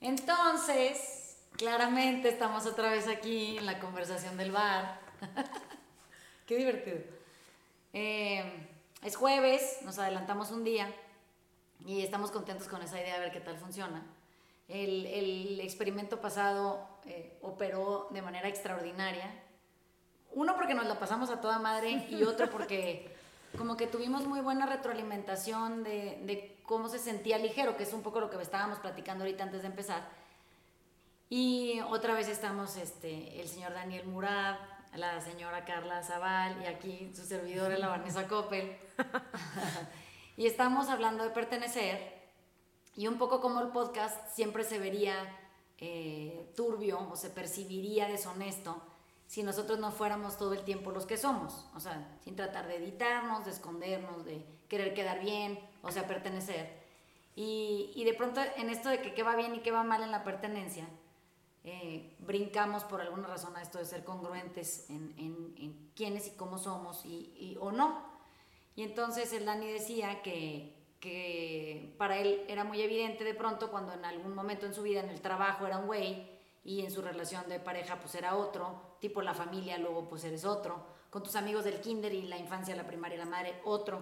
[0.00, 4.98] Entonces, claramente estamos otra vez aquí en la conversación del bar.
[6.46, 7.00] Qué divertido.
[7.92, 8.66] Eh,
[9.02, 10.90] es jueves, nos adelantamos un día
[11.84, 14.02] y estamos contentos con esa idea de ver qué tal funciona.
[14.68, 19.30] El, el experimento pasado eh, operó de manera extraordinaria.
[20.32, 23.14] Uno porque nos la pasamos a toda madre y otro porque
[23.56, 28.02] como que tuvimos muy buena retroalimentación de, de, cómo se sentía ligero, que es un
[28.02, 30.08] poco lo que estábamos platicando ahorita antes de empezar.
[31.28, 34.56] Y otra vez estamos este, el señor Daniel Murad,
[34.94, 38.76] la señora Carla Zaval y aquí su servidora, la Vanessa Coppel.
[40.36, 42.20] y estamos hablando de pertenecer
[42.96, 45.14] y un poco como el podcast siempre se vería
[45.78, 48.82] eh, turbio o se percibiría deshonesto
[49.30, 52.78] si nosotros no fuéramos todo el tiempo los que somos, o sea, sin tratar de
[52.78, 56.68] editarnos, de escondernos, de querer quedar bien, o sea, pertenecer.
[57.36, 60.02] Y, y de pronto en esto de que qué va bien y qué va mal
[60.02, 60.84] en la pertenencia,
[61.62, 66.30] eh, brincamos por alguna razón a esto de ser congruentes en, en, en quiénes y
[66.32, 68.02] cómo somos y, y, o no.
[68.74, 73.92] Y entonces el Dani decía que, que para él era muy evidente de pronto cuando
[73.92, 76.28] en algún momento en su vida, en el trabajo era un güey,
[76.64, 80.44] y en su relación de pareja pues era otro, tipo la familia luego pues eres
[80.44, 84.00] otro, con tus amigos del kinder y la infancia, la primaria la madre otro,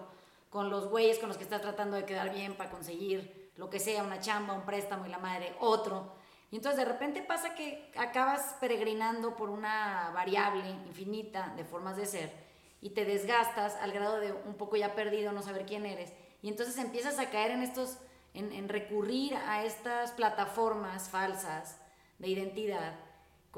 [0.51, 3.81] con los güeyes con los que estás tratando de quedar bien para conseguir lo que
[3.81, 6.13] sea, una chamba, un préstamo y la madre otro.
[6.51, 12.07] Y entonces de repente pasa que acabas peregrinando por una variable infinita de formas de
[12.07, 12.33] ser
[12.81, 16.13] y te desgastas al grado de un poco ya perdido, no saber quién eres.
[16.41, 17.99] Y entonces empiezas a caer en estos,
[18.33, 21.81] en, en recurrir a estas plataformas falsas
[22.19, 23.08] de identidad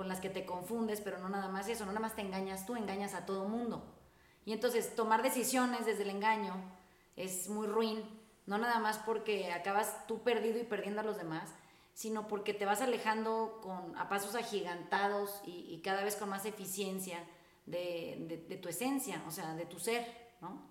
[0.01, 2.65] con las que te confundes, pero no nada más eso, no nada más te engañas
[2.65, 3.85] tú, engañas a todo mundo.
[4.47, 6.55] Y entonces tomar decisiones desde el engaño
[7.17, 8.03] es muy ruin,
[8.47, 11.51] no nada más porque acabas tú perdido y perdiendo a los demás,
[11.93, 17.23] sino porque te vas alejando con, a pasos agigantados y, cada vez con más eficiencia
[17.67, 20.07] de, de, tu esencia, o sea, de tu ser,
[20.41, 20.63] ¿no?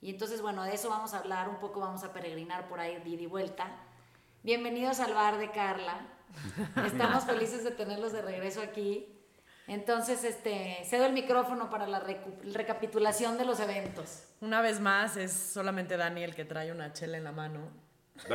[0.00, 2.98] Y entonces, bueno, de eso vamos a hablar un poco, vamos a peregrinar por ahí,
[2.98, 3.76] de y vuelta.
[4.42, 6.04] Bienvenidos al bar de Carla.
[6.86, 9.08] Estamos felices de tenerlos de regreso aquí.
[9.66, 12.00] Entonces, este, cedo el micrófono para la
[12.52, 14.24] recapitulación de los eventos.
[14.40, 17.70] Una vez más, es solamente Dani el que trae una chela en la mano.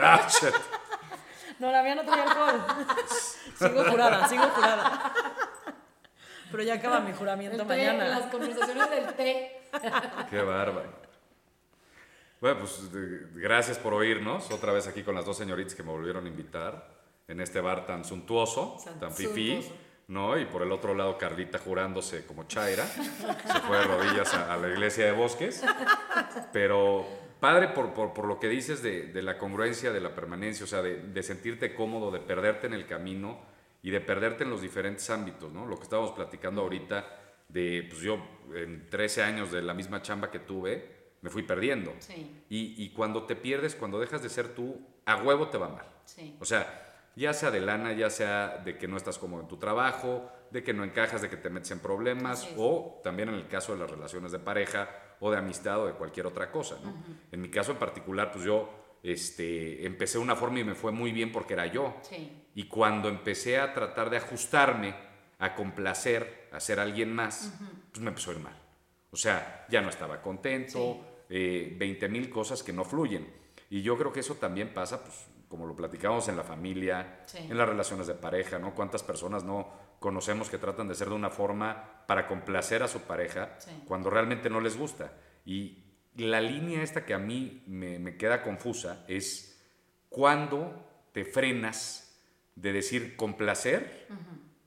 [1.59, 2.61] No, la mía no trae alcohol.
[3.57, 5.11] sigo jurada, sigo jurada.
[6.51, 8.07] Pero ya acaba mi juramento el té, mañana.
[8.09, 9.61] Las conversaciones del té.
[10.29, 10.93] Qué bárbaro.
[12.39, 12.91] Bueno, pues
[13.33, 14.51] gracias por oírnos.
[14.51, 16.96] Otra vez aquí con las dos señoritas que me volvieron a invitar
[17.27, 19.61] en este bar tan suntuoso, San- tan fifí.
[20.07, 20.39] ¿no?
[20.39, 24.57] Y por el otro lado Carlita jurándose como Chaira, se fue de rodillas a, a
[24.57, 25.61] la iglesia de Bosques.
[26.53, 27.05] Pero
[27.39, 30.67] padre por, por, por lo que dices de, de la congruencia, de la permanencia, o
[30.67, 33.39] sea, de, de sentirte cómodo, de perderte en el camino
[33.83, 35.65] y de perderte en los diferentes ámbitos, ¿no?
[35.65, 37.05] Lo que estábamos platicando ahorita
[37.49, 38.17] de, pues yo
[38.55, 41.93] en 13 años de la misma chamba que tuve, me fui perdiendo.
[41.99, 45.67] Sí, Y, y cuando te pierdes, cuando dejas de ser tú, a huevo te va
[45.69, 45.85] mal.
[46.05, 46.35] sí.
[46.39, 46.86] O sea,
[47.17, 50.63] ya sea de lana, ya sea de que no estás cómodo en tu trabajo, de
[50.63, 53.79] que no encajas, de que te metes en problemas, o también en el caso de
[53.79, 54.87] las relaciones de pareja
[55.19, 56.77] o de amistad o de cualquier otra cosa.
[56.83, 56.93] ¿no?
[57.31, 58.69] En mi caso en particular, pues yo
[59.01, 61.97] este, empecé de una forma y me fue muy bien porque era yo.
[62.03, 64.95] Sí, Y cuando empecé a tratar de ajustarme,
[65.39, 67.51] a complacer, a ser alguien más,
[67.91, 68.61] pues me empezó a ir mal.
[69.09, 73.27] O sea, ya no estaba contento, eh, 20 mil cosas que no fluyen.
[73.71, 77.37] Y yo creo que eso también pasa, pues, como lo platicamos en la familia, Sí.
[77.39, 78.73] en las relaciones de pareja, ¿no?
[78.75, 83.01] ¿Cuántas personas no conocemos que tratan de ser de una forma para complacer a su
[83.01, 83.71] pareja Sí.
[83.87, 85.13] cuando realmente no les gusta?
[85.45, 85.83] Y
[86.15, 89.63] la línea esta que a mí me, me queda confusa es
[90.09, 92.03] cuando te frenas
[92.55, 94.07] de decir complacer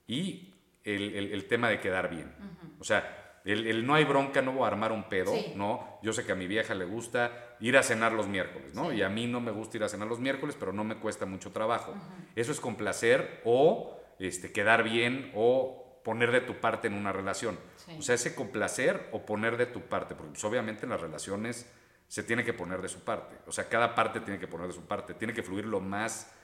[0.06, 0.54] y
[0.84, 2.32] el, el- el tema de quedar bien.
[2.78, 5.52] O sea, el, el no hay bronca, no voy a armar un pedo, Sí.
[5.56, 5.98] ¿no?
[6.02, 8.90] Yo sé que a mi vieja le gusta ir a cenar los miércoles, ¿no?
[8.90, 8.96] Sí.
[8.96, 11.26] Y a mí no me gusta ir a cenar los miércoles, pero no me cuesta
[11.26, 11.94] mucho trabajo.
[12.36, 17.58] Eso es complacer o este, quedar bien o poner de tu parte en una relación.
[17.76, 17.96] Sí.
[17.98, 21.70] O sea, ese complacer o poner de tu parte, porque pues, obviamente en las relaciones
[22.08, 23.36] se tiene que poner de su parte.
[23.46, 25.14] O sea, cada parte tiene que poner de su parte.
[25.14, 26.34] Tiene que fluir lo más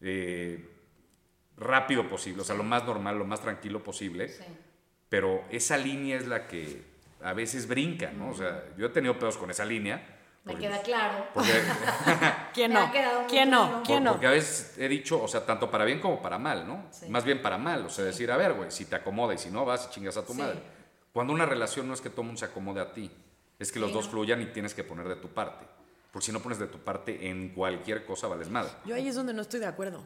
[0.00, 0.68] eh,
[1.56, 4.30] rápido posible, o sea, lo más normal, lo más tranquilo posible.
[5.08, 6.82] Pero esa línea es la que
[7.22, 8.30] a veces brinca, ¿no?
[8.30, 9.96] O sea, yo he tenido pedos con esa línea.
[10.44, 11.26] Me porque- queda claro.
[11.34, 11.50] Porque,
[12.54, 12.90] ¿Quién Me no?
[13.28, 13.66] ¿Quién no?
[13.68, 13.82] claro.
[13.84, 14.12] ¿Quién no?
[14.12, 16.84] porque a veces he dicho, o sea, tanto para bien como para mal, ¿no?
[16.90, 17.08] Sí.
[17.08, 18.10] Más bien para mal, o sea, Sí.
[18.10, 20.32] decir, a ver, güey, si te acomoda y si no, vas y chingas a tu
[20.34, 20.38] Sí.
[20.40, 20.60] madre.
[21.12, 23.10] Cuando una relación no es que todo el mundo se acomode a ti,
[23.58, 24.10] es que los Sí, dos ¿no?
[24.12, 25.64] fluyan y tienes que poner de tu parte.
[26.12, 28.70] Porque si no pones de tu parte en cualquier cosa, vales madre.
[28.84, 30.02] Yo ahí es donde no estoy de acuerdo.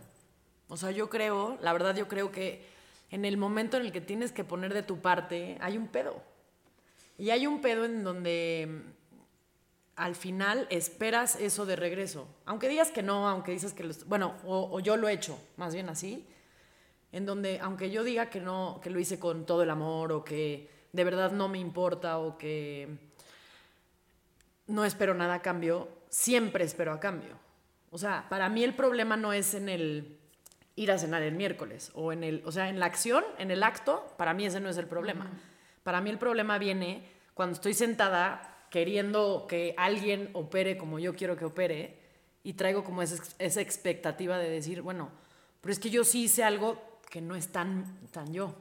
[0.69, 2.65] O sea, yo creo, la verdad yo creo que
[3.11, 6.23] en el momento en el que tienes que poner de tu parte, hay un pedo.
[7.19, 8.91] Y hay un pedo en donde mm,
[9.97, 12.29] al final esperas eso de regreso.
[12.47, 13.95] Aunque digas que no, aunque dices que lo...
[14.07, 16.27] Bueno, o, o yo lo he hecho, más bien así.
[17.13, 20.25] En donde, aunque yo diga que no, que lo hice con todo el amor o
[20.25, 22.89] que de verdad no me importa o que
[24.69, 27.37] no espero nada a cambio, siempre espero a cambio.
[27.91, 30.20] O sea, para mí el problema no es en el
[30.81, 33.63] ir a cenar el miércoles o en el, o sea, en la acción, en el
[33.63, 35.31] acto, para mí ese no es el problema.
[35.83, 37.05] Para mí el problema viene
[37.35, 41.99] cuando estoy sentada queriendo que alguien opere como yo quiero que opere
[42.43, 45.11] y traigo como esa, esa expectativa de decir, bueno,
[45.61, 46.81] pero es que yo sí hice algo
[47.11, 48.55] que no es tan, tan yo.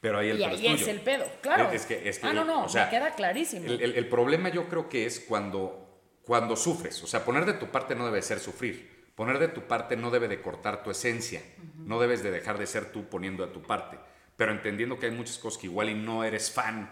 [0.00, 1.70] Pero ahí el y ahí es es el pedo, claro.
[1.72, 3.66] Es que, es que, ah, no, no, o sea, me queda clarísimo.
[3.66, 5.86] El, el- el problema yo creo que es cuando,
[6.22, 7.02] cuando sufres.
[7.02, 8.97] O sea, poner de tu parte no debe ser sufrir.
[9.18, 11.42] Poner de tu parte no debe de cortar tu esencia.
[11.76, 13.98] No debes de dejar de ser tú poniendo de tu parte.
[14.36, 16.88] Pero entendiendo que hay muchas cosas que igual y no eres fan.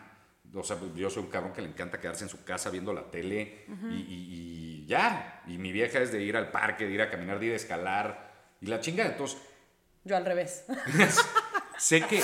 [0.52, 2.93] O sea, pues, yo soy un cabrón que le encanta quedarse en su casa viendo
[2.93, 4.28] la tele y, y-
[4.82, 5.43] y ya.
[5.46, 7.56] Y mi vieja es de ir al parque, de ir a caminar, de ir a
[7.56, 8.32] escalar.
[8.61, 9.38] Y la chinga, entonces
[10.02, 10.64] Yo al revés.
[11.78, 12.20] sé que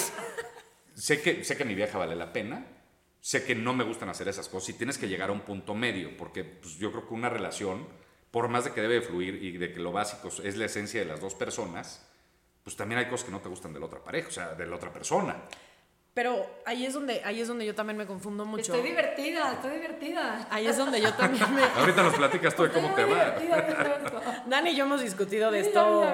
[0.94, 2.66] sé que sé que mi vieja vale la pena
[3.20, 5.75] sé que no me gustan hacer esas cosas y tienes que llegar a un punto
[5.75, 7.87] medio porque pues, yo creo que una relación
[8.32, 10.99] por más de que debe de fluir y de que lo básico es la esencia
[11.00, 12.05] de las dos personas
[12.64, 14.67] pues también hay cosas que no te gustan de la otra pareja o sea de
[14.67, 15.37] la otra persona
[16.14, 18.61] Pero ahí es donde, ahí es donde yo también me confundo mucho.
[18.75, 20.46] Estoy divertida, estoy divertida.
[20.50, 21.62] Ahí es donde yo también me...
[21.81, 23.34] ahorita nos platicas tú de cómo te va.
[24.46, 26.05] Dani y yo hemos discutido de esto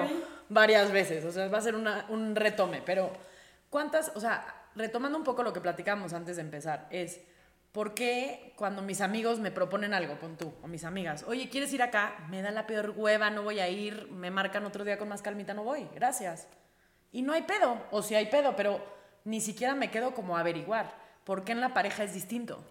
[0.47, 3.11] varias veces, o sea, va a ser una- un retome, pero
[3.69, 4.45] ¿cuántas, o sea,
[4.75, 7.19] retomando un poco lo que platicamos antes de empezar, es,
[7.71, 11.71] ¿por qué cuando mis amigos me proponen algo, pon tú, o mis amigas, oye, ¿quieres
[11.73, 12.25] ir acá?
[12.29, 15.21] Me da la peor hueva, no voy a ir, me marcan otro día con más
[15.21, 16.47] calmita, no voy, gracias.
[17.11, 18.83] Y no hay pedo, o sí hay pedo, pero
[19.23, 22.63] ni siquiera me quedo como a averiguar, ¿por qué en la pareja es distinto?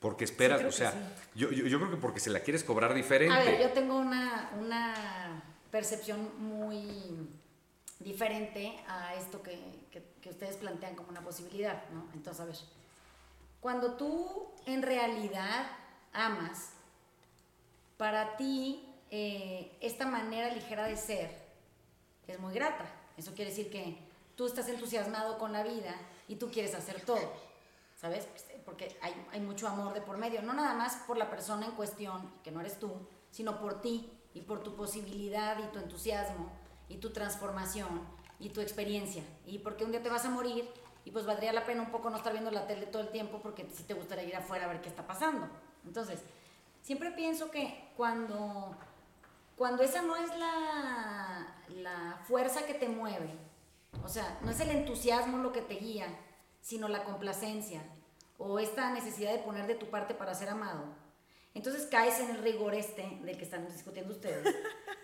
[0.00, 0.98] porque esperas o sea sí.
[1.36, 3.96] yo, yo, yo creo que porque se la quieres cobrar diferente A ver, yo tengo
[3.96, 7.28] una, una percepción muy
[8.00, 9.58] diferente a esto que,
[9.92, 12.08] que- que ustedes plantean como una posibilidad, ¿no?
[12.14, 12.56] Entonces, a ver,
[13.62, 15.66] cuando tú en realidad
[16.12, 16.72] amas,
[17.96, 21.30] para ti eh, esta manera ligera de ser
[22.26, 22.84] es muy grata.
[23.16, 23.96] Eso quiere decir que
[24.36, 25.94] tú estás entusiasmado con la vida
[26.26, 27.32] y tú quieres hacer todo,
[28.00, 28.26] ¿sabes?
[28.64, 31.72] Porque hay, hay mucho amor de por medio, no nada más por la persona en
[31.72, 32.90] cuestión, que no eres tú,
[33.30, 36.50] sino por ti y por tu posibilidad y tu entusiasmo
[36.88, 38.00] y tu transformación
[38.40, 39.22] y tu experiencia.
[39.46, 40.68] Y porque un día te vas a morir
[41.04, 43.40] y pues valdría la pena un poco no estar viendo la tele todo el tiempo
[43.42, 45.48] porque sí te gustaría ir afuera a ver qué está pasando.
[45.84, 46.20] Entonces,
[46.80, 48.76] siempre pienso que cuando,
[49.56, 53.34] cuando esa no es la, la fuerza que te mueve,
[54.04, 56.06] o sea, no es el entusiasmo lo que te guía,
[56.60, 57.82] sino la complacencia
[58.38, 60.84] o esta necesidad de poner de tu parte para ser amado.
[61.54, 64.54] Entonces caes en el rigor este del que están discutiendo ustedes,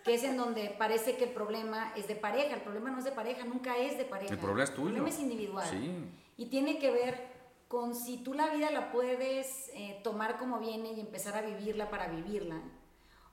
[0.05, 2.55] que es en donde parece que el problema es de pareja.
[2.55, 4.33] El problema no es de pareja, nunca es de pareja.
[4.33, 4.89] El problema es tuyo.
[4.89, 5.69] El problema es individual.
[5.69, 6.05] Sí.
[6.39, 10.93] Y tiene que ver con si tú la vida la puedes eh, tomar como viene
[10.93, 12.63] y empezar a vivirla para vivirla.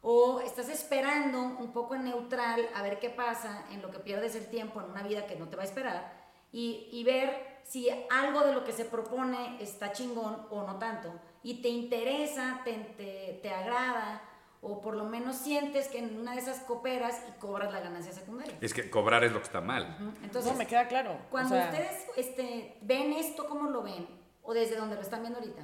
[0.02, 4.36] O estás esperando un poco en neutral a ver qué pasa en lo que pierdes
[4.36, 6.14] el tiempo en una vida que no te va a esperar
[6.52, 11.12] y, y ver si algo de lo que se propone está chingón o no tanto.
[11.46, 14.22] Y te interesa, te, te, te agrada
[14.68, 18.12] o por lo menos sientes que en una de esas cooperas y cobras la ganancia
[18.12, 18.58] secundaria.
[18.62, 19.96] es que cobrar es lo que está mal.
[20.24, 21.20] Entonces, no, me queda claro.
[21.30, 24.08] cuando o sea, ustedes este, ven esto, ¿cómo lo ven?
[24.42, 25.62] O desde donde lo están viendo ahorita,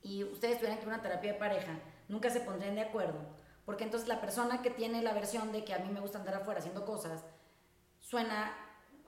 [0.00, 1.72] y ustedes tuvieran que una terapia de pareja,
[2.08, 3.18] nunca se pondrían de acuerdo.
[3.64, 6.36] Porque entonces la persona que tiene la versión de que a mí me gusta andar
[6.36, 7.24] afuera haciendo cosas,
[7.98, 8.52] suena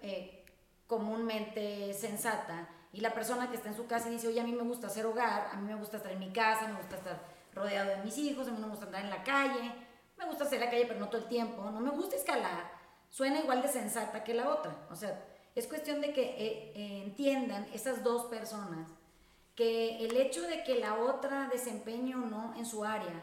[0.03, 0.45] eh,
[0.89, 2.69] comúnmente sensata.
[2.97, 4.87] Y la persona que está en su casa y dice, oye, a mí me gusta
[4.87, 7.21] hacer hogar, a mí me gusta estar en mi casa, me gusta estar
[7.53, 9.71] rodeado de mis hijos, a mí no me gusta andar en la calle,
[10.17, 12.73] me gusta hacer la calle pero no todo el tiempo, no me gusta escalar,
[13.11, 14.75] suena igual de sensata que la otra.
[14.91, 15.23] O sea,
[15.55, 18.89] es cuestión de que eh, eh, entiendan esas dos personas
[19.55, 23.23] que el hecho de que la otra desempeñe o no en su área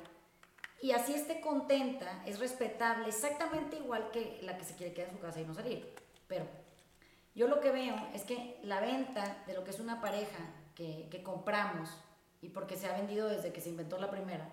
[0.84, 5.16] y así esté contenta es respetable, exactamente igual que la que se quiere quedar en
[5.16, 5.96] su casa y no salir.
[6.28, 6.46] Pero
[7.36, 10.40] yo lo que veo es que la venta de lo que es una pareja
[10.76, 11.90] que, compramos,
[12.42, 14.48] y porque se ha vendido desde que se inventó la primera,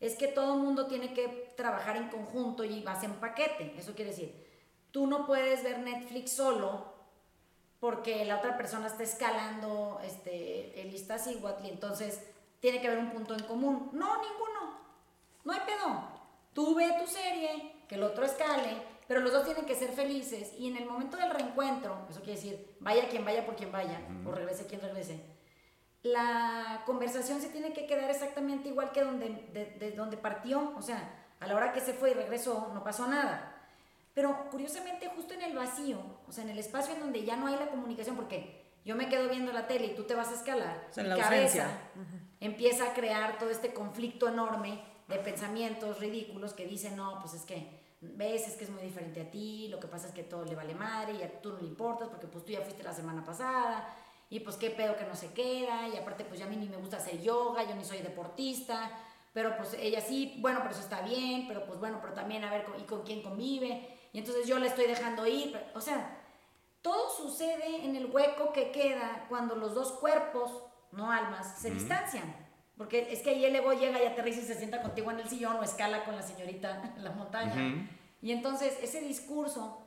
[0.00, 3.74] es que todo el mundo tiene que trabajar en conjunto y vas en paquete.
[3.76, 4.46] Eso quiere decir,
[4.90, 6.94] tú no puedes ver Netflix solo
[7.80, 12.22] porque la otra persona está escalando este, el Iztaccíhuatl y entonces
[12.60, 13.90] tiene que haber un punto en común.
[13.92, 14.80] No, ninguno.
[15.44, 16.16] No hay pedo.
[16.52, 20.52] Tú ve tu serie, que el otro escale, pero los dos tienen que ser felices
[20.58, 24.00] y en el momento del reencuentro, eso quiere decir, vaya quien vaya por quien vaya,
[24.24, 25.24] o regrese quien regrese,
[26.02, 30.82] la conversación se tiene que quedar exactamente igual que donde, de, de donde partió, o
[30.82, 33.52] sea, a la hora que se fue y regresó no pasó nada.
[34.14, 37.48] Pero curiosamente justo en el vacío, o sea, en el espacio en donde ya no
[37.48, 40.34] hay la comunicación, porque yo me quedo viendo la tele y tú te vas a
[40.34, 41.68] escalar, O sea, mi la cabeza
[42.40, 47.42] empieza a crear todo este conflicto enorme de pensamientos ridículos que dicen, no, pues es
[47.42, 50.44] que, ves, es que es muy diferente a ti, lo que pasa es que todo
[50.44, 52.92] le vale madre y a tú no le importas porque pues tú ya fuiste la
[52.92, 53.88] semana pasada
[54.28, 56.68] y pues qué pedo que no se queda y aparte pues ya a mí ni
[56.68, 58.90] me gusta hacer yoga, yo ni soy deportista,
[59.32, 62.50] pero pues ella sí, bueno, pero eso está bien, pero pues bueno, pero también a
[62.50, 65.80] ver con, y con quién convive y entonces yo la estoy dejando ir, pero- o
[65.80, 66.22] sea,
[66.82, 70.50] todo sucede en el hueco que queda cuando los dos cuerpos,
[70.92, 72.45] no almas, se distancian.
[72.76, 75.28] Porque es que ahí el ego llega y aterriza y se sienta contigo en el
[75.28, 77.54] sillón o escala con la señorita en la montaña.
[77.54, 77.86] Ujú.
[78.22, 79.82] Y entonces ese discurso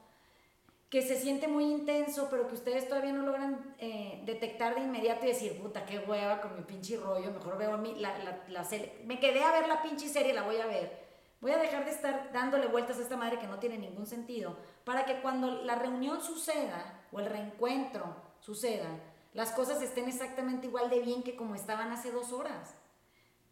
[0.89, 5.23] que se siente muy intenso, pero que ustedes todavía no logran eh, detectar de inmediato
[5.25, 8.67] y decir, puta, qué hueva con mi pinche rollo, mejor veo mi, la, la, la.
[9.05, 11.07] Me quedé a ver la pinche serie, la voy a ver.
[11.41, 14.57] Voy a dejar de estar dándole vueltas a esta madre que no tiene ningún sentido,
[14.83, 18.89] para que cuando la reunión suceda o el reencuentro suceda,
[19.33, 22.75] las cosas estén exactamente igual de bien que como estaban hace dos horas.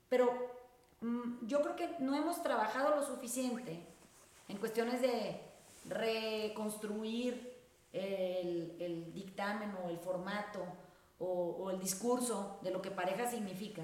[0.09, 0.31] Pero
[1.01, 3.79] mm, yo creo que no hemos trabajado lo suficiente
[4.47, 5.41] en cuestiones de
[5.85, 7.53] reconstruir
[7.93, 10.63] el, el dictamen o el formato
[11.19, 11.25] o,
[11.59, 13.83] o el discurso de lo que pareja significa.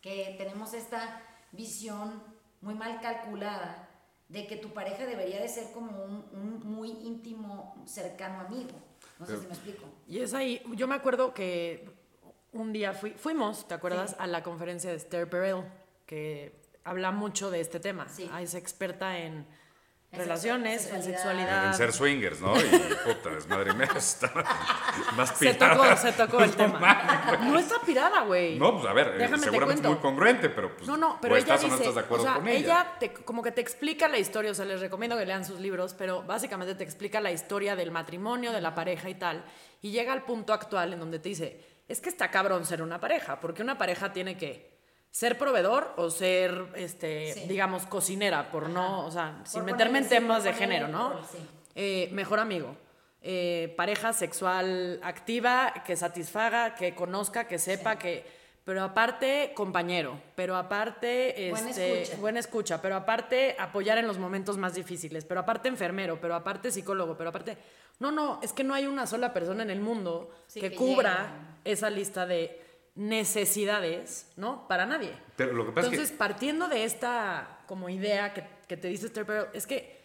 [0.00, 2.22] Que tenemos esta visión
[2.60, 3.88] muy mal calculada
[4.28, 8.72] de que tu pareja debería de ser como un, un muy íntimo, cercano amigo.
[9.18, 9.84] No sé Pero- si me explico.
[10.08, 11.88] Y es ahí, yo me acuerdo que
[12.54, 14.10] un día fui- fuimos, ¿te acuerdas?
[14.10, 14.16] Sí.
[14.18, 15.62] A la conferencia de Esther Perel,
[16.06, 18.08] que habla mucho de este tema.
[18.08, 18.28] Sí.
[18.32, 19.46] Ah, Es experta en
[20.12, 21.66] relaciones, en sexualidad.
[21.66, 22.54] En ser swingers, ¿no?
[22.56, 22.62] Y
[23.04, 24.30] puta, desmadre mía, está
[25.16, 25.74] más se pirada.
[25.74, 27.38] tocó, se tocó el No tema.
[27.42, 28.56] No está pirada, güey.
[28.56, 31.18] No, pues a ver, eh, Déjame te seguramente es muy congruente, pero pues No, no,
[31.20, 32.92] pero o ella estás o no dice, estás de acuerdo o sea, con ella.
[33.00, 35.94] te, como que te explica la historia, o sea, les recomiendo que lean sus libros,
[35.94, 39.44] pero básicamente te explica la historia del matrimonio, de la pareja y tal,
[39.82, 43.00] y llega al punto actual en donde te dice, es que está cabrón ser una
[43.00, 44.72] pareja, porque una pareja tiene que
[45.10, 47.40] ser proveedor o ser, este, Sí.
[47.48, 51.20] digamos, cocinera, por no, o sea, sin meterme en temas de género, ¿no?
[51.30, 51.38] sí.
[51.76, 52.76] Eh, mejor amigo.
[53.26, 58.43] eh, pareja sexual activa, que satisfaga, que conozca, que sepa, que...
[58.64, 60.18] Pero aparte, compañero.
[60.34, 62.20] Pero aparte, Buena este, escucha.
[62.20, 62.80] buena escucha.
[62.82, 65.24] Pero aparte, apoyar en los momentos más difíciles.
[65.26, 66.18] Pero aparte, enfermero.
[66.20, 67.16] Pero aparte, psicólogo.
[67.16, 67.58] Pero aparte...
[68.00, 70.76] No, no, es que no hay una sola persona en el mundo Sí, que, que
[70.76, 71.30] cubra
[71.62, 71.72] llegue.
[71.72, 72.60] esa lista de
[72.94, 74.66] necesidades, ¿no?
[74.68, 75.12] Para nadie.
[75.36, 78.88] Pero lo que pasa Entonces, es que partiendo de esta como idea que, que te
[78.88, 80.02] dice Esther Perel, es que,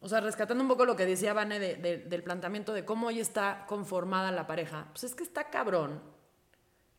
[0.00, 3.06] o sea, rescatando un poco lo que decía Vane de- de- del planteamiento de cómo
[3.08, 6.02] hoy está conformada la pareja, pues es que está cabrón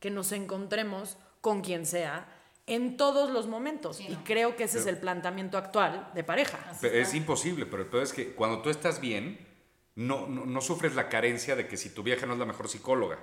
[0.04, 2.28] que nos encontremos con quien sea
[2.68, 3.96] en todos los momentos.
[3.98, 4.24] Sí, y no.
[4.26, 6.60] creo que ese es el planteamiento actual de pareja.
[6.82, 9.40] Es imposible, pero el peor es que cuando tú estás bien,
[9.96, 12.68] no, no, no sufres la carencia de que si tu vieja no es la mejor
[12.68, 13.18] psicóloga,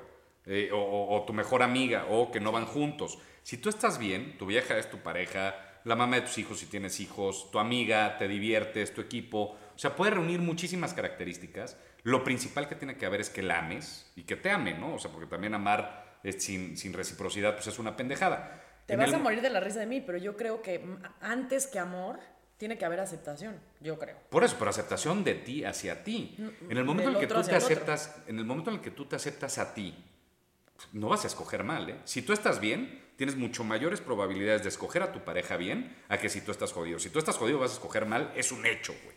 [0.46, 3.18] eh, o, o- o tu mejor amiga, o que no van juntos.
[3.42, 6.64] Si tú estás bien, tu vieja es tu pareja, la mamá de tus hijos si
[6.66, 9.58] tienes hijos, tu amiga, te diviertes, tu equipo.
[9.74, 11.76] O sea, puede reunir muchísimas características.
[12.04, 14.94] Lo principal que tiene que haber es que la ames y que te ame, ¿no?
[14.94, 16.08] O sea, porque también amar
[16.38, 18.62] sin, sin reciprocidad pues es una pendejada.
[18.86, 20.78] Te En vas el- a morir de la risa de mí, pero yo creo que
[20.80, 22.18] mm, antes que amor,
[22.56, 24.18] tiene que haber aceptación, yo creo.
[24.28, 26.36] Por eso, pero aceptación de ti hacia ti.
[26.68, 27.56] En el momento en el que tú te otro.
[27.56, 29.94] aceptas, en el momento en el que tú te aceptas a ti,
[30.92, 31.96] no vas a escoger mal, ¿eh?
[32.04, 36.18] Si tú estás bien, tienes mucho mayores probabilidades de escoger a tu pareja bien a
[36.18, 36.98] que si tú estás jodido.
[36.98, 39.16] Si tú estás jodido vas a escoger mal, es un hecho, güey.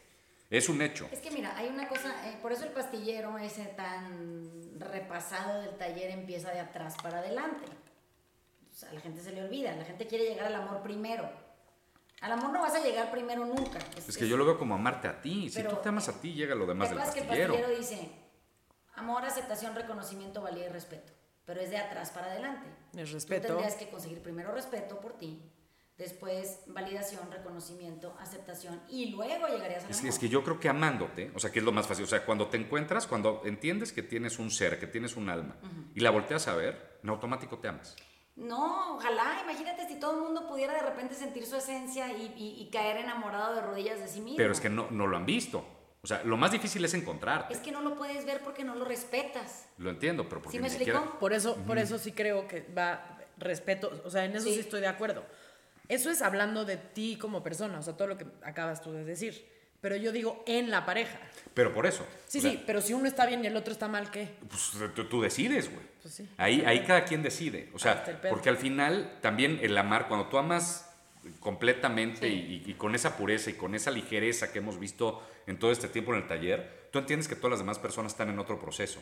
[0.54, 1.10] Es un hecho.
[1.12, 5.76] Es que mira, hay una cosa, eh, por eso el pastillero ese tan repasado del
[5.78, 7.66] taller empieza de atrás para adelante.
[8.72, 11.28] O sea, a la gente se le olvida, la gente quiere llegar al amor primero.
[12.22, 13.80] Al amor no vas a llegar primero nunca.
[13.98, 15.50] Es que yo lo veo como amarte a ti.
[15.50, 17.28] Si Pero, tú te amas a ti, llega lo demás ¿Te del acuerdas que el
[17.28, 17.54] pastillero.
[17.56, 18.12] pastillero dice
[18.94, 21.14] amor, aceptación, reconocimiento, valía y respeto?
[21.46, 22.68] Pero es de atrás para adelante.
[22.96, 23.48] Es Tú respeto.
[23.48, 25.42] tendrías que conseguir primero respeto por ti,
[25.98, 30.02] después validación, reconocimiento, aceptación y luego llegarías al Es amor.
[30.02, 32.08] que, es que yo creo que amándote, o sea, que es lo más fácil, o
[32.08, 35.56] sea, cuando te encuentras, cuando entiendes que tienes un ser, que tienes un alma,
[35.94, 37.96] y la volteas a ver, en automático te amas.
[38.36, 42.64] No, ojalá, imagínate si todo el mundo pudiera de repente sentir su esencia y, y-
[42.64, 44.38] y caer enamorado de rodillas de sí mismo.
[44.38, 45.64] Pero es que no, no lo han visto.
[46.02, 47.54] O sea, lo más difícil es encontrarte.
[47.54, 49.68] Es que no lo puedes ver porque no lo respetas.
[49.78, 51.04] Lo entiendo, pero porque ¿Sí me ni siquiera...
[51.20, 54.56] Por eso, por eso sí creo que va respeto, o sea, en eso sí.
[54.56, 54.60] Sí.
[54.62, 55.24] estoy de acuerdo.
[55.90, 59.04] Eso es hablando de ti como persona, o sea, todo lo que acabas tú de
[59.04, 59.52] decir.
[59.82, 61.20] Pero yo digo en la pareja.
[61.54, 62.08] Pero por eso.
[62.28, 64.30] Sí, sea, sí, pero si uno está bien y el otro está mal, ¿qué?
[64.48, 65.86] Pues tú, tú decides, güey.
[66.02, 66.30] Pues sí.
[66.38, 67.70] Ahí, ahí cada quien decide.
[67.74, 70.90] O sea, porque al final también el amar, cuando tú amas
[71.42, 72.64] completamente Sí.
[72.66, 75.88] y, y con esa pureza y con esa ligereza que hemos visto en todo este
[75.90, 79.02] tiempo en el taller, tú entiendes que todas las demás personas están en otro proceso.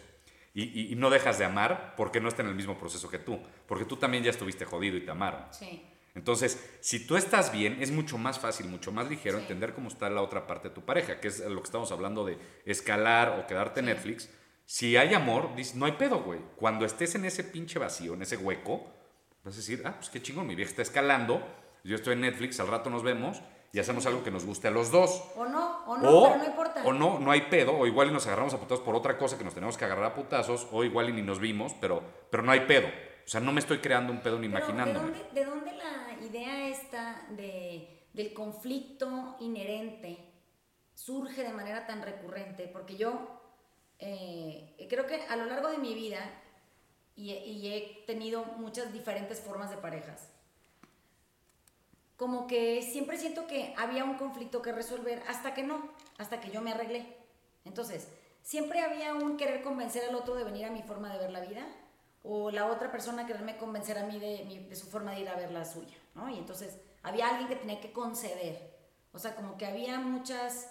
[0.54, 3.20] Y, y- y no dejas de amar porque no están en el mismo proceso que
[3.20, 3.40] tú.
[3.68, 5.44] Porque tú también ya estuviste jodido y te amaron.
[5.52, 5.86] Sí.
[6.14, 9.44] Entonces, si tú estás bien, es mucho más fácil, mucho más ligero Sí.
[9.44, 12.26] entender cómo está la otra parte de tu pareja, que es lo que estamos hablando
[12.26, 13.92] de escalar o quedarte en Sí.
[13.94, 14.30] Netflix.
[14.66, 16.40] Si hay amor, dices, no hay pedo, güey.
[16.56, 18.88] Cuando estés en ese pinche vacío, en ese hueco,
[19.44, 21.42] vas a decir, ah, pues qué chingón, mi vieja está escalando,
[21.84, 23.42] yo estoy en Netflix, al rato nos vemos
[23.74, 25.24] y hacemos algo que nos guste a los dos.
[25.36, 26.84] O no, o no, O, pero no importa.
[26.86, 29.38] o no, no hay pedo, o igual y nos agarramos a putazos por otra cosa
[29.38, 32.44] que nos tenemos que agarrar a putazos, o igual y ni nos vimos, pero, pero
[32.44, 32.88] no hay pedo.
[32.88, 35.12] O sea, no me estoy creando un pedo ni Pero, imaginándome.
[35.12, 35.81] ¿de dónde, de dónde la
[36.32, 40.18] idea esta de, del conflicto inherente
[40.96, 42.68] surge de manera tan recurrente?
[42.68, 43.14] Porque yo
[44.00, 46.20] eh, creo que a lo largo de mi vida,
[47.16, 50.30] y, y he tenido muchas diferentes formas de parejas,
[52.16, 56.52] como que siempre siento que había un conflicto que resolver hasta que no, hasta que
[56.52, 57.18] yo me arreglé.
[57.66, 58.08] Entonces,
[58.42, 61.42] siempre había un querer convencer al otro de venir a mi forma de ver la
[61.42, 61.68] vida
[62.24, 65.36] o la otra persona quererme convencer a mí de, de su forma de ir a
[65.36, 66.30] ver la suya, ¿no?
[66.30, 68.78] Y entonces había alguien que tenía que conceder.
[69.14, 70.70] O sea, como que había muchas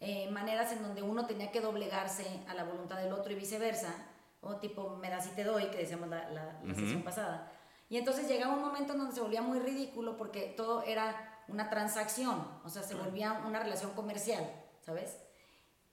[0.00, 3.94] eh, maneras en donde uno tenía que doblegarse a la voluntad del otro y viceversa,
[4.40, 7.50] o tipo, me das y te doy, que decíamos la, la- la sesión pasada.
[7.88, 11.70] Y entonces llegaba un momento en donde se volvía muy ridículo porque todo era una
[11.70, 14.44] transacción, o sea, se volvía una relación comercial,
[14.82, 15.16] ¿sabes?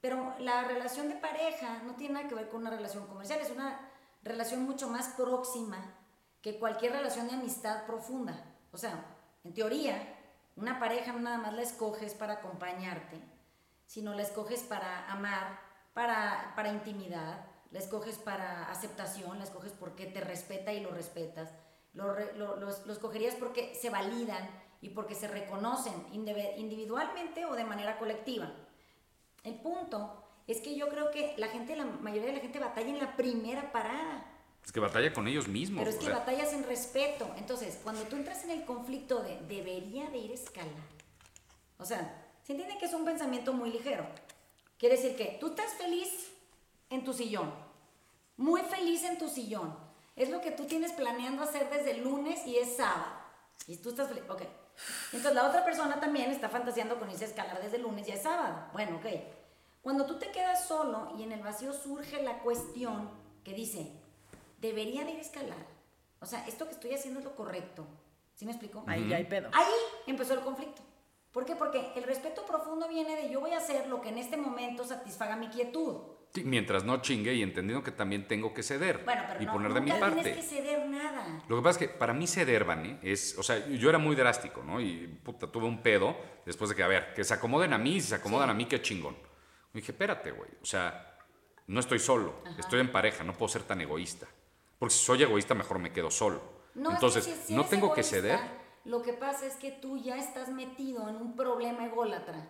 [0.02, 3.50] Pero la relación de pareja no tiene nada que ver con una relación comercial, es
[3.50, 3.80] una
[4.22, 5.78] relación mucho más próxima
[6.42, 8.36] que cualquier relación de amistad profunda.
[8.76, 9.06] O sea,
[9.46, 9.96] en teoría,
[10.58, 13.22] una pareja no nada más la escoges para acompañarte,
[13.86, 15.60] sino la escoges para amar,
[15.94, 21.54] para, para intimidad, la escoges para aceptación, la escoges porque te respeta y lo respetas,
[21.94, 22.58] lo, lo-
[23.40, 24.46] porque se validan
[24.82, 28.52] y porque se reconocen individualmente o de manera colectiva.
[29.44, 32.90] El punto es que yo creo que la gente, la mayoría de la gente batalla
[32.90, 34.26] en la primera parada.
[34.66, 35.80] Es que batalla con ellos mismos.
[35.80, 37.30] Pero es o que sea, batallas en respeto.
[37.38, 40.74] Entonces, cuando tú entras en el conflicto de debería de ir a escalar,
[41.78, 44.06] o sea, se entiende que es un pensamiento muy ligero.
[44.78, 46.32] Quiere decir que tú estás feliz
[46.90, 47.54] en tu sillón,
[48.38, 49.78] muy feliz en tu sillón.
[50.16, 53.06] Es lo que tú tienes planeando hacer desde el lunes y es sábado.
[53.68, 54.24] Y tú estás feliz.
[54.30, 54.44] Ok.
[55.12, 58.12] Entonces la otra persona también está fantaseando con irse a escalar desde el lunes y
[58.12, 58.70] es sábado.
[58.74, 59.06] Bueno, ok.
[59.82, 63.10] Cuando tú te quedas solo y en el vacío surge la cuestión
[63.44, 63.92] que dice,
[64.60, 65.66] debería de ir a escalar.
[66.20, 67.86] O sea, esto que estoy haciendo es lo correcto.
[68.34, 68.84] ¿Sí me explico?
[68.88, 69.50] Ahí ya hay pedo.
[69.54, 69.66] Ahí
[70.08, 70.82] empezó el conflicto.
[71.32, 71.56] ¿Por qué?
[71.56, 74.86] Porque el respeto profundo viene de yo voy a hacer lo que en este momento
[74.86, 75.98] satisfaga mi quietud.
[76.34, 79.52] sí, mientras no chingue y entendiendo que también tengo que ceder Bueno, pero y no,
[79.54, 80.22] poner de mi parte.
[80.22, 81.44] tienes que ceder nada.
[81.48, 84.16] Lo que pasa es que para mí ceder, Vane, es, o sea, yo era muy
[84.16, 84.80] drástico, ¿no?
[84.82, 86.16] Y puta, tuve un pedo
[86.46, 88.52] después de que, a ver, que se acomoden a mí, si se acomodan Sí.
[88.52, 89.16] a mí, qué chingón.
[89.74, 91.18] Y dije, espérate, güey, o sea,
[91.68, 94.26] no estoy solo, estoy en pareja, no puedo ser tan egoísta.
[94.80, 96.42] Porque si soy egoísta, mejor me quedo solo.
[96.76, 98.40] No, es Entonces, que si- no tengo que ceder.
[98.84, 102.48] Lo que pasa es que tú ya estás metido en un problema ególatra,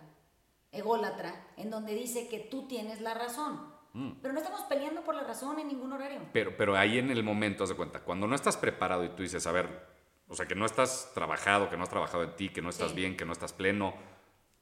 [0.72, 3.74] ególatra, en donde dice que tú tienes la razón.
[3.94, 4.10] Mm.
[4.20, 6.20] Pero no estamos peleando por la razón en ningún horario.
[6.32, 9.22] Pero, pero ahí en el momento, haz de cuenta, cuando no estás preparado y tú
[9.22, 9.86] dices, a ver,
[10.28, 12.90] o sea, que no estás trabajado, que no has trabajado en ti, que no estás
[12.90, 12.96] Sí.
[12.96, 13.94] bien, que no estás pleno,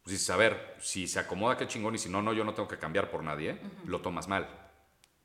[0.05, 2.55] pues dices, a ver, si se acomoda, qué chingón, y si no, no, yo no
[2.55, 4.47] tengo que cambiar por nadie, lo tomas mal.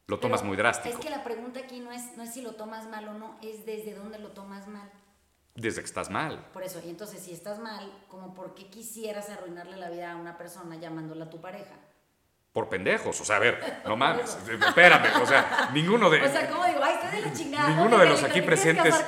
[0.09, 0.97] Lo tomas Pero muy drástico.
[0.97, 3.37] Es que la pregunta aquí no es, no es si lo tomas mal o no,
[3.43, 4.89] es desde dónde lo tomas mal.
[5.55, 6.45] Desde que estás mal.
[6.51, 10.15] Por eso, y entonces si estás mal, como por qué quisieras arruinarle la vida a
[10.15, 11.75] una persona llamándola tu pareja.
[12.53, 14.35] Por pendejos, o sea, a ver, no mames,
[14.67, 16.79] espérame, o sea, ninguno de, O sea, ¿cómo digo?
[16.83, 17.69] Ay, estoy de la chingada.
[17.69, 19.05] ninguno de los aquí ¿te quieres presentes,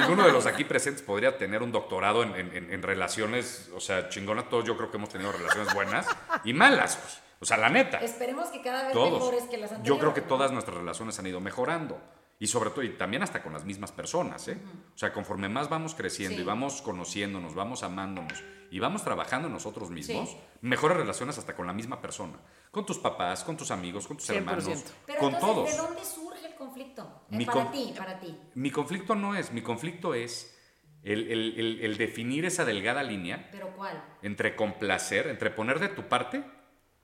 [0.00, 3.78] ninguno de los aquí presentes podría tener un doctorado en, en- en- en relaciones, o
[3.80, 6.06] sea, chingona, todos yo creo que hemos tenido relaciones buenas
[6.42, 7.14] y malas, güey.
[7.42, 7.98] O sea, la neta.
[7.98, 9.12] Esperemos que cada vez Todos.
[9.20, 9.88] mejores que las anteriores.
[9.88, 12.00] Yo creo que todas nuestras relaciones han ido mejorando.
[12.38, 14.58] Y sobre todo, y también hasta con las mismas personas, ¿eh?
[14.94, 16.42] O sea, conforme más vamos creciendo Sí.
[16.42, 20.36] y vamos conociéndonos, vamos amándonos y vamos trabajando en nosotros mismos, Sí.
[20.62, 22.38] mejores relaciones hasta con la misma persona.
[22.72, 24.70] Con tus papás, con tus amigos, con tus 100%.
[24.72, 25.70] hermanos, Pero con entonces, todos.
[25.70, 27.22] ¿de dónde surge el conflicto?
[27.30, 28.36] Eh, Mi para con- ti, para ti.
[28.54, 30.58] Mi conflicto no es, mi conflicto es
[31.04, 34.02] el, el- el- el definir esa delgada línea ¿Pero cuál?
[34.22, 36.42] entre complacer, entre poner de tu parte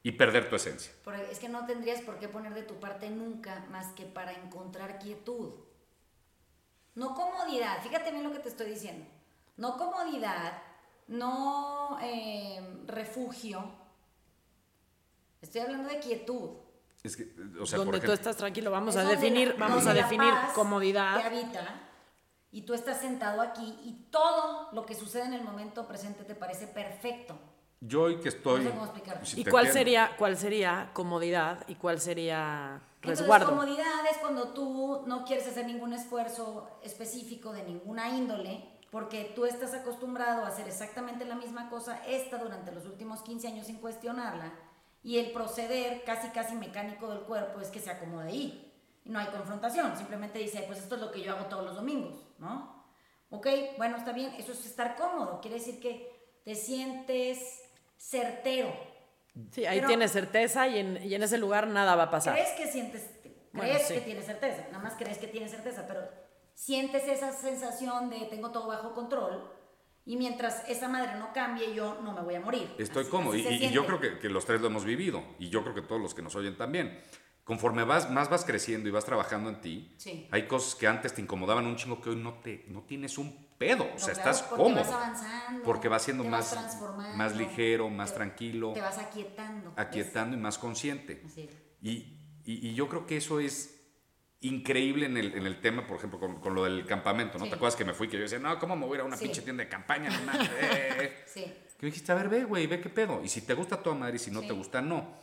[0.02, 0.92] y perder tu esencia.
[1.04, 4.32] Porque es que no tendrías por qué poner de tu parte nunca más que para
[4.32, 5.52] encontrar quietud.
[6.94, 9.06] No comodidad, fíjate bien lo que te estoy diciendo.
[9.56, 10.62] No comodidad,
[11.08, 13.72] no eh, refugio,
[15.40, 16.50] Estoy hablando de quietud.
[17.04, 19.86] Es que, o sea, donde por tú estás tranquilo, vamos Es a definir, la- vamos
[19.86, 21.24] a definir Te comodidad.
[21.24, 21.80] habita
[22.50, 26.34] y tú estás sentado aquí y todo lo que sucede en el momento presente te
[26.34, 27.38] parece perfecto.
[27.80, 28.64] Yo hoy que estoy...
[28.64, 29.26] No sé cómo explicarlo.
[29.26, 29.72] si ¿Y cuál entiendo.
[29.78, 33.48] sería, cuál sería comodidad y cuál sería Entonces, resguardo?
[33.50, 39.44] comodidad es cuando tú no quieres hacer ningún esfuerzo específico de ninguna índole, porque tú
[39.44, 43.76] estás acostumbrado a hacer exactamente la misma cosa esta durante los últimos 15 años sin
[43.78, 44.52] cuestionarla,
[45.02, 48.64] y el proceder casi casi mecánico del cuerpo es que se acomode ahí.
[49.04, 51.76] Y no hay confrontación, simplemente dice, pues esto es lo que yo hago todos los
[51.76, 52.84] domingos, ¿no?
[53.30, 57.60] Ok, bueno, está bien, eso es estar cómodo, quiere decir que te sientes
[57.98, 58.72] certero,
[59.52, 62.34] Sí, ahí Pero- tienes certeza y en, y en ese lugar nada va a pasar.
[62.34, 63.08] crees que sientes,
[63.52, 63.94] Bueno, crees sí.
[63.94, 66.00] que tienes certeza, nada más crees que tienes certeza, pero
[66.54, 69.48] sientes esa sensación de tengo todo bajo control
[70.04, 72.74] y mientras esa madre no cambie yo no me voy a morir.
[72.78, 73.34] Estoy Así- cómodo.
[73.34, 75.22] así Y, y- yo creo que, que los tres lo hemos vivido.
[75.38, 77.00] Y yo creo que todos los que nos oyen también.
[77.48, 80.28] Conforme vas, más vas creciendo y vas trabajando en ti, Sí.
[80.30, 83.48] hay cosas que antes te incomodaban un chingo que hoy no, te, no tienes un
[83.56, 83.84] pedo.
[83.84, 84.84] O No, sea, claro, estás porque cómodo.
[84.84, 89.70] vas avanzando, porque vas siendo más, transformando, más ligero, más te- tranquilo, Te vas aquietando.
[89.70, 89.78] ¿ves?
[89.78, 91.22] aquietando y más consciente.
[91.24, 91.48] Así.
[91.80, 91.90] Y,
[92.44, 93.74] y- y yo creo que eso es
[94.40, 97.44] increíble en el, en el tema, por ejemplo, con, con lo del campamento, ¿no?
[97.44, 97.50] Sí.
[97.50, 98.08] ¿Te acuerdas que me fui?
[98.08, 99.24] Que yo decía, no, ¿cómo me voy a ir a una Sí.
[99.24, 100.10] pinche tienda de campaña?
[100.10, 101.24] No mames, eh".
[101.26, 101.44] Sí,
[101.78, 103.22] Que dijiste, a ver, ve, güey, ve qué pedo.
[103.24, 105.16] Y si te gusta toda madre y si no te gusta, no.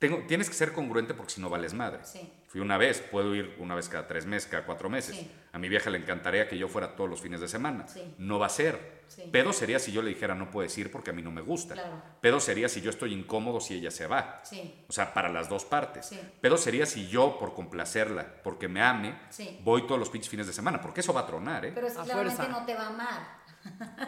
[0.00, 2.00] Tengo, tienes que ser congruente porque si no vales madre.
[2.04, 2.32] Sí.
[2.48, 5.14] Fui una vez, puedo ir una vez cada tres meses, cada cuatro meses.
[5.14, 5.30] Sí.
[5.52, 7.86] A mi vieja le encantaría que yo fuera todos los fines de semana.
[7.86, 8.14] Sí.
[8.18, 9.02] No va a ser.
[9.08, 9.24] Sí.
[9.30, 11.74] Pedo sería si yo le dijera no puedes ir porque a mí no me gusta.
[11.74, 12.02] Claro.
[12.20, 14.40] Pedo sería si yo estoy incómodo si ella se va.
[14.42, 16.06] sí, O sea, para las dos partes.
[16.06, 16.18] Sí.
[16.40, 19.60] Pedo sería si yo, por complacerla, porque me ame, Sí.
[19.62, 20.80] voy todos los pinches fines de semana.
[20.80, 21.72] Porque eso va a tronar, ¿eh?
[21.74, 22.58] pero es A claramente fuerza.
[22.58, 23.39] no te va a amar.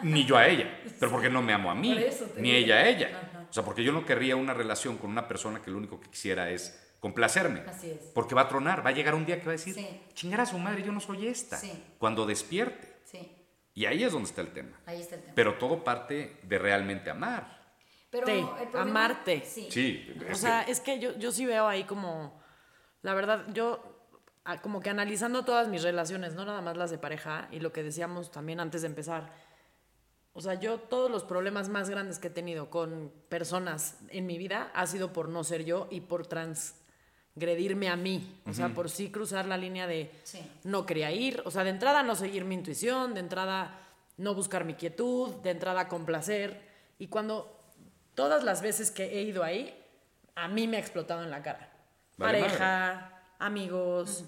[0.03, 1.89] Ni yo a ella, pero porque no me amo a mí,
[2.37, 2.57] ni digo.
[2.57, 3.07] ella a ella.
[3.31, 3.45] Ajá.
[3.49, 6.09] O sea, porque yo no querría una relación con una persona que lo único que
[6.09, 7.61] quisiera es complacerme.
[7.67, 7.99] Así es.
[8.13, 10.01] Porque va a tronar, va a llegar un día que va a decir, Sí.
[10.13, 11.57] chingar a su madre, yo no soy esta.
[11.57, 11.71] Sí.
[11.99, 12.93] Cuando despierte.
[13.05, 13.31] Sí,
[13.75, 14.79] Y ahí es donde está el tema.
[14.85, 15.33] ahí está el tema.
[15.35, 17.61] Pero todo parte de realmente amar.
[18.09, 19.43] Pero Te, el problema- amarte.
[19.45, 19.67] Sí.
[19.71, 20.15] Sí.
[20.31, 22.39] O sea, es que yo, yo sí veo ahí como,
[23.01, 23.92] la verdad, yo
[24.61, 27.83] como que analizando todas mis relaciones, no nada más las de pareja, y lo que
[27.83, 29.31] decíamos también antes de empezar,
[30.33, 34.37] o sea, yo todos los problemas más grandes que he tenido con personas en mi
[34.37, 38.89] vida ha sido por no ser yo y por transgredirme a mí, o sea, por
[38.89, 40.41] sí cruzar la línea de Sí.
[40.63, 43.79] no quería ir, o sea, de entrada no seguir mi intuición, de entrada
[44.17, 46.61] no buscar mi quietud, de entrada complacer,
[46.99, 47.59] y cuando
[48.15, 49.79] todas las veces que he ido ahí,
[50.35, 51.71] a mí me ha explotado en la cara.
[52.17, 53.12] Vale Pareja,
[53.45, 54.25] amigos,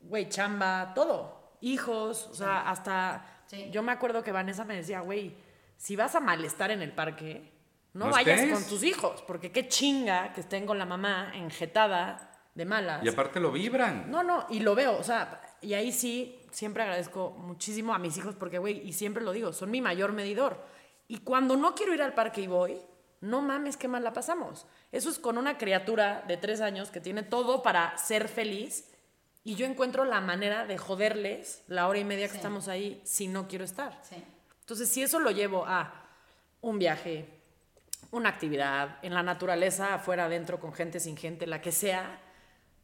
[0.00, 3.24] güey, chamba, todo, hijos, o sea, hasta...
[3.46, 3.68] Sí.
[3.72, 5.34] Yo me acuerdo que Vanessa me decía, güey,
[5.76, 7.50] si vas a malestar en el parque,
[7.94, 8.54] no, No vayas estés.
[8.54, 13.02] con tus hijos, porque qué chinga que estén con la mamá enjetada de malas.
[13.02, 14.10] Y aparte lo vibran.
[14.10, 18.16] No, no, y lo veo, o sea, y ahí sí, siempre agradezco muchísimo a mis
[18.18, 20.62] hijos porque, güey, y siempre lo digo, son mi mayor medidor.
[21.08, 22.78] Y cuando no quiero ir al parque y voy,
[23.20, 24.66] no mames, qué mal la pasamos.
[24.92, 28.90] Eso es con una criatura de tres años que tiene todo para ser feliz
[29.44, 32.36] y yo encuentro la manera de joderles la hora y media que Sí.
[32.38, 33.98] estamos ahí si no quiero estar.
[34.02, 34.16] Sí.
[34.60, 35.92] Entonces, si eso lo llevo a
[36.60, 37.26] un viaje,
[38.10, 42.20] una actividad, en la naturaleza, afuera, adentro, con gente, sin gente, la que sea,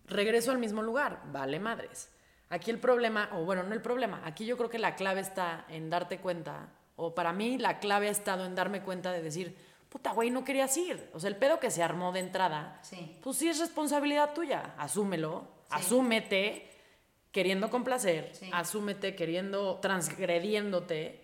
[0.07, 1.21] regreso al mismo lugar.
[1.27, 2.11] Vale, madres.
[2.51, 5.65] Aquí el problema, o bueno, no el problema, aquí yo creo que la clave está
[5.69, 9.57] en darte cuenta, o para mí la clave ha estado en darme cuenta de decir,
[9.95, 11.09] puta, güey, no querías ir.
[11.13, 13.17] O sea, el pedo que se armó de entrada, Sí.
[13.23, 14.75] pues sí es responsabilidad tuya.
[14.77, 15.69] Asúmelo, Sí.
[15.71, 16.69] asúmete
[17.31, 18.51] queriendo complacer, Sí.
[18.53, 21.21] asúmete queriendo, transgrediéndote.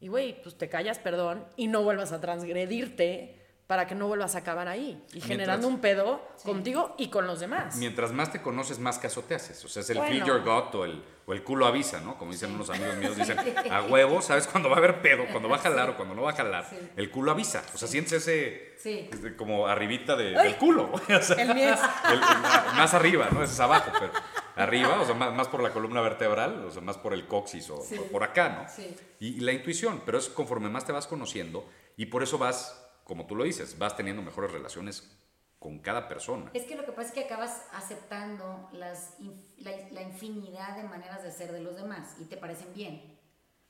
[0.00, 3.37] Y güey, pues te callas, perdón, y no vuelvas a transgredirte
[3.68, 5.04] para que no vuelvas a acabar ahí.
[5.12, 7.76] Y generando un pedo contigo y con los demás.
[7.76, 9.62] Mientras más te conoces, más caso te haces.
[9.62, 10.10] O sea, es el Bueno.
[10.10, 12.16] feel your gut o el, o el culo avisa, ¿no?
[12.16, 13.36] Como dicen unos amigos míos, dicen,
[13.70, 15.24] a huevo, ¿sabes cuándo va a haber pedo?
[15.30, 16.66] Cuando va a jalar o cuando no va a jalar.
[16.70, 16.76] Sí.
[16.96, 17.62] El culo avisa.
[17.74, 19.10] O sea, sientes ese, Sí.
[19.36, 20.90] como arribita de- del culo.
[21.08, 23.42] O sea, El mío es- el- el- más arriba, ¿no?
[23.44, 24.10] Ese es abajo, pero
[24.56, 27.68] arriba, o sea, más, más por la columna vertebral, o sea, más por el coxis
[27.68, 27.96] o Sí.
[27.96, 28.66] por, por acá, ¿no?
[28.74, 28.96] Sí.
[29.20, 32.86] Y, y la intuición, pero es conforme más te vas conociendo y por eso vas,
[33.08, 35.10] como tú lo dices, vas teniendo mejores relaciones
[35.58, 36.50] con cada persona.
[36.52, 39.14] Es que lo que pasa es que acabas aceptando las,
[39.56, 43.18] la, la infinidad de maneras de ser de los demás y te parecen bien.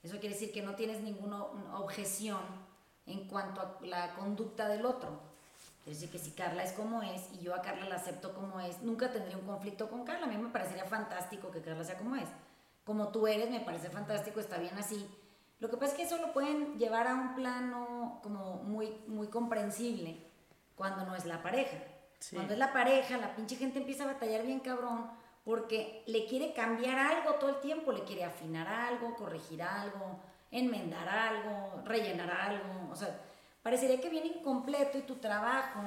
[0.03, 2.41] Eso quiere decir que no tienes ninguna objeción
[3.07, 5.21] en cuanto a la conducta del otro.
[5.85, 8.61] Quiere decir que si Carla es como es y yo a Carla la acepto como
[8.61, 10.27] es, nunca tendría un conflicto con Carla.
[10.27, 12.29] A mí me parecería fantástico que Carla sea como es.
[12.85, 15.09] Como tú eres, me parece fantástico, está bien así.
[15.61, 19.27] Lo que pasa es que eso lo pueden llevar a un plano como muy, muy
[19.29, 20.25] comprensible
[20.77, 21.77] cuando no es la pareja.
[22.21, 22.37] Sí.
[22.37, 25.11] Cuando es la pareja, la pinche gente empieza a batallar bien cabrón
[25.45, 31.09] porque le quiere cambiar algo todo el tiempo, le quiere afinar algo, corregir algo, enmendar
[31.09, 32.91] algo, rellenar algo.
[32.93, 33.19] O sea,
[33.63, 35.81] parecería que viene incompleto y tu trabajo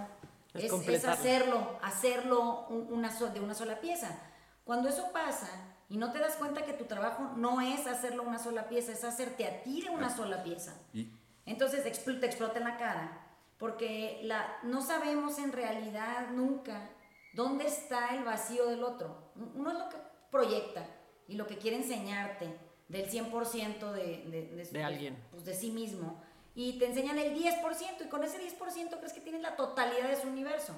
[0.54, 4.20] Es es, hacerlo, hacerlo un- una so- de una sola pieza.
[4.66, 5.48] Cuando eso pasa
[5.91, 9.04] y no te das cuenta que tu trabajo no es hacerlo una sola pieza, es
[9.04, 10.73] hacerte a ti de una sola pieza.
[10.93, 11.10] Y,
[11.45, 13.27] Entonces te explota en la cara,
[13.58, 16.89] porque la, no sabemos en realidad nunca
[17.34, 19.34] dónde está el vacío del otro.
[19.36, 19.97] Uno es lo que
[20.32, 20.88] proyecta
[21.27, 25.21] y lo que quiere enseñarte del 100% de, de, De alguien.
[25.32, 26.23] pues, de sí mismo,
[26.56, 30.21] y te enseñan el 10%, y con ese 10% crees que tienes la totalidad de
[30.21, 30.73] su universo.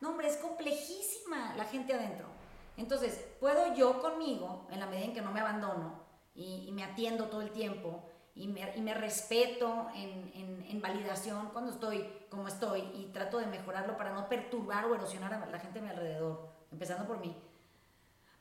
[0.00, 2.35] No, hombre, es complejísima la gente adentro.
[2.76, 6.84] Entonces, puedo yo conmigo, en la medida en que no me abandono y, y me
[6.84, 8.02] atiendo todo el tiempo
[8.34, 13.38] y me, y me respeto en, en- en validación cuando estoy como estoy y trato
[13.38, 17.18] de mejorarlo para no perturbar o erosionar a la gente a mi alrededor, empezando por
[17.18, 17.34] mí.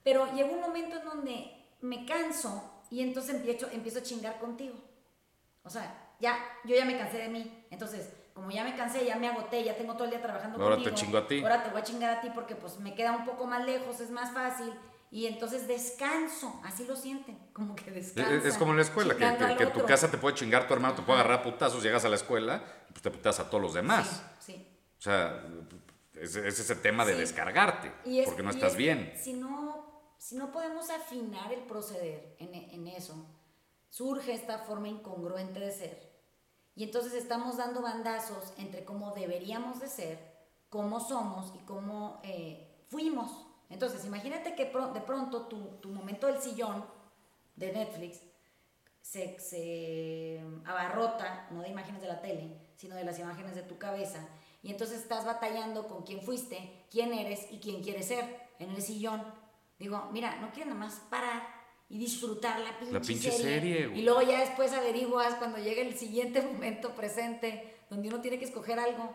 [0.03, 4.75] Pero llega un momento en donde me canso y entonces empiezo, empiezo a chingar contigo.
[5.63, 7.65] O sea, ya, yo ya me cansé de mí.
[7.71, 10.75] Entonces, como ya me cansé, ya me agoté, ya tengo todo el día trabajando Ahora
[10.75, 10.97] te contigo.
[10.97, 11.41] chingo a ti.
[11.41, 14.01] Ahora te voy a chingar a ti porque pues me queda un poco más lejos,
[14.01, 14.73] es más fácil.
[15.09, 18.45] Y entonces descanso, así lo sienten, como que es, descanso.
[18.45, 21.03] es como en la escuela, que, que, tu casa te puede chingar tu hermano, te
[21.03, 24.21] puede agarrar a putazos, llegas a la escuela, pues te putas a todos los demás.
[24.41, 24.79] Sí, sí.
[24.99, 25.45] O sea,
[26.15, 27.19] es, es ese tema de Sí.
[27.19, 29.13] descargarte, Y es- porque no y estás es- bien.
[29.15, 33.25] Si no, si no podemos afinar el proceder en, en eso,
[33.89, 36.14] surge esta forma incongruente de ser.
[36.75, 40.19] Y entonces estamos dando bandazos entre cómo deberíamos de ser,
[40.69, 43.45] cómo somos y cómo eh, fuimos.
[43.69, 46.85] Entonces, imagínate que de pronto tu, tu momento del sillón
[47.55, 48.21] de Netflix
[49.01, 53.77] se, se abarrota, no de imágenes de la tele, sino de las imágenes de tu
[53.77, 54.27] cabeza.
[54.61, 58.81] Y entonces estás batallando con quién fuiste, quién eres y quién quieres ser en el
[58.81, 59.23] sillón.
[59.79, 61.54] Digo, mira, no quiero nada más parar
[61.89, 63.91] y disfrutar la pinche, La pinche serie.
[63.95, 68.45] Y luego ya después averiguas cuando llegue el siguiente momento presente, donde uno tiene que
[68.45, 69.13] escoger algo.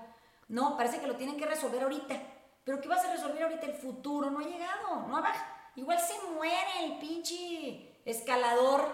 [0.49, 2.21] No, parece que lo tienen que resolver ahorita.
[2.65, 3.67] Pero ¿qué vas a resolver ahorita?
[3.67, 8.85] El futuro no ha llegado, no ha baj- Igual se muere el pinche escalador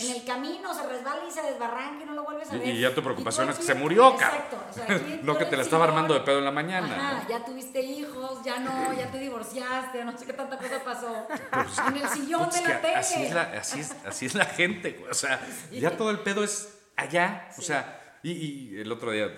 [0.00, 2.66] en el camino, se resbala y se desbarranca y no lo vuelves a ver.
[2.68, 4.12] y ya tu preocupación es que se murió.
[4.14, 4.62] Exacto.
[4.68, 4.86] o sea,
[5.22, 7.28] No que te la estaba armando de pedo en la mañana, Ajá, ¿no?
[7.28, 11.26] ya tuviste hijos, ya no, ya te divorciaste, no sé qué tanta cosa pasó.
[11.52, 12.94] Pues, en el sillón Putz, de la tele.
[12.96, 15.10] así, es la, así, es, así es la gente, güey.
[15.10, 15.40] O sea,
[15.72, 17.48] ya todo el pedo es allá.
[17.58, 19.28] O sea, y, y el otro día,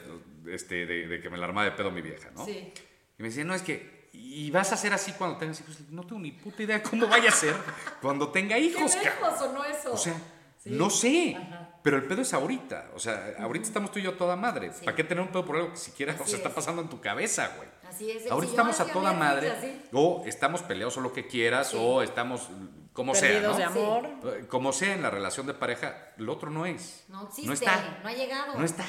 [0.49, 2.45] este, de, de que me la armaba de pedo mi vieja, ¿no?
[2.45, 2.73] Sí.
[3.19, 5.81] Y me decía, no, es que, y vas a hacer así cuando tengas hijos.
[5.91, 7.55] No tengo ni puta idea de cómo vaya a ser
[8.01, 9.13] cuando tenga ¿Qué hijos, cabrón.
[9.21, 9.93] lejos o no eso?
[9.93, 10.15] O sea,
[10.63, 10.71] Sí.
[10.71, 11.37] no sé.
[11.37, 11.69] Ajá.
[11.83, 12.91] Pero el pedo es ahorita.
[12.95, 14.73] O sea, ahorita estamos tú y yo a toda madre.
[14.73, 14.85] Sí.
[14.85, 16.55] ¿Para qué tener un pedo por algo que siquiera o Así está es.
[16.55, 17.69] pasando en tu cabeza, güey?
[17.89, 18.31] Así es.
[18.31, 19.53] Ahorita estamos a toda madre.
[19.93, 21.69] O estamos peleados o lo que quieras.
[21.71, 21.77] Sí.
[21.81, 22.49] O estamos
[22.93, 23.57] como sea, ¿no?
[23.57, 24.07] de amor.
[24.25, 27.05] Eh, Como sea en la relación de pareja, el otro no es.
[27.09, 27.99] No existe, No está.
[28.03, 28.57] no ha llegado.
[28.57, 28.85] No está.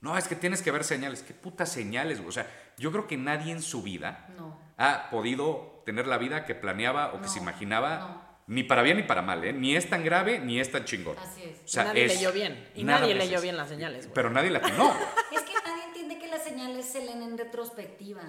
[0.00, 1.22] No, es que tienes que ver señales.
[1.22, 2.18] ¿Qué putas señales?
[2.18, 2.28] güey?
[2.28, 2.46] O sea,
[2.78, 4.58] yo creo que nadie en su vida No.
[4.78, 8.23] ha podido tener la vida que planeaba o que se imaginaba, no.
[8.46, 9.52] Ni para bien ni para mal, ¿eh?
[9.52, 11.16] Ni es tan grave ni es tan chingón.
[11.18, 11.58] Así es.
[11.64, 12.68] O sea, nadie es leyó bien.
[12.74, 14.14] Y nadie leyó bien las señales, güey.
[14.14, 14.94] Pero nadie la atinó.
[15.32, 18.22] Es que nadie entiende que las señales se leen en retrospectiva.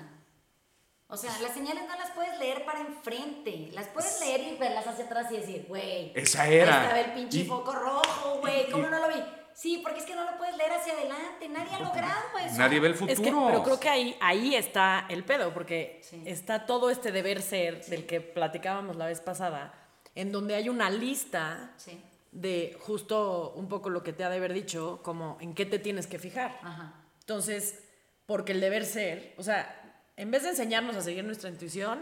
[1.08, 3.70] O sea, las señales no las puedes leer para enfrente.
[3.74, 6.12] Las puedes leer y verlas hacia atrás y decir, güey.
[6.16, 6.76] Esa era.
[6.80, 8.70] Ahí estaba el pinche Y- foco rojo, güey.
[8.72, 9.24] ¿Cómo y- no lo vi?
[9.54, 11.48] Sí, porque es que no lo puedes leer hacia adelante.
[11.48, 12.58] Nadie ha logrado eso.
[12.58, 13.14] Nadie ve el futuro.
[13.14, 16.24] Es que, pero creo que ahí, ahí está el pedo, porque Sí.
[16.26, 19.74] está todo este deber ser del que platicábamos la vez pasada,
[20.16, 22.00] en donde hay una lista Sí.
[22.32, 25.80] de justo un poco lo que te ha de haber dicho, como en qué te
[25.80, 26.58] tienes que fijar.
[26.64, 26.94] Ajá.
[27.20, 27.84] Entonces,
[28.26, 29.82] porque el deber ser, o sea,
[30.18, 32.00] en vez de enseñarnos a seguir nuestra intuición,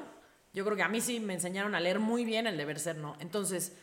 [0.54, 2.96] yo creo que a mí sí me enseñaron a leer muy bien el deber ser,
[2.98, 3.16] ¿no?
[3.20, 3.76] Entonces,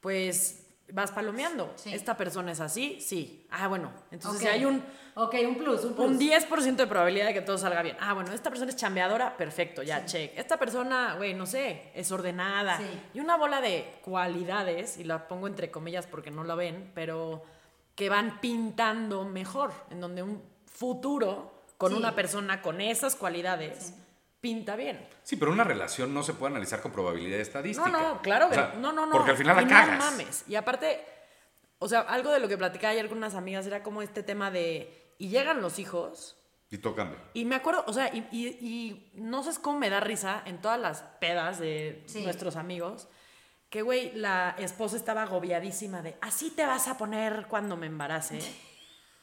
[0.00, 1.72] pues vas palomeando.
[1.76, 1.92] Sí.
[1.92, 3.46] Esta persona es así, sí.
[3.50, 3.92] Ah, bueno.
[4.10, 4.82] Entonces, si hay un,
[5.14, 6.06] Ok, un plus, un plus.
[6.06, 7.96] un 10% de probabilidad de que todo salga bien.
[8.00, 10.32] Ah, bueno, esta persona es chambeadora, perfecto, ya, check.
[10.36, 12.78] Esta persona, güey, no sé, es ordenada.
[12.78, 12.84] Sí.
[13.14, 17.42] Y una bola de cualidades, y la pongo entre comillas porque no la ven, pero
[17.94, 23.94] que van pintando mejor, en donde un futuro con una persona con esas cualidades.
[24.40, 25.08] Pinta bien.
[25.22, 27.88] Sí, pero una relación no se puede analizar con probabilidad estadística.
[27.90, 29.12] No, no, claro O que sea, no, no, no.
[29.12, 29.98] Porque al final la Y cagas.
[29.98, 30.44] No mames.
[30.48, 31.04] Y aparte,
[31.78, 34.50] o sea, algo de lo que platicaba ayer con unas amigas era como este tema
[34.50, 35.14] de.
[35.18, 36.36] Y llegan los hijos.
[36.70, 37.18] Y todo cambia.
[37.34, 40.60] Y me acuerdo, o sea, y, y- y no sé cómo me da risa en
[40.60, 42.22] todas las pedas de Sí.
[42.22, 43.08] nuestros amigos,
[43.70, 48.38] que, güey, la esposa estaba agobiadísima de, así te vas a poner cuando me embarace.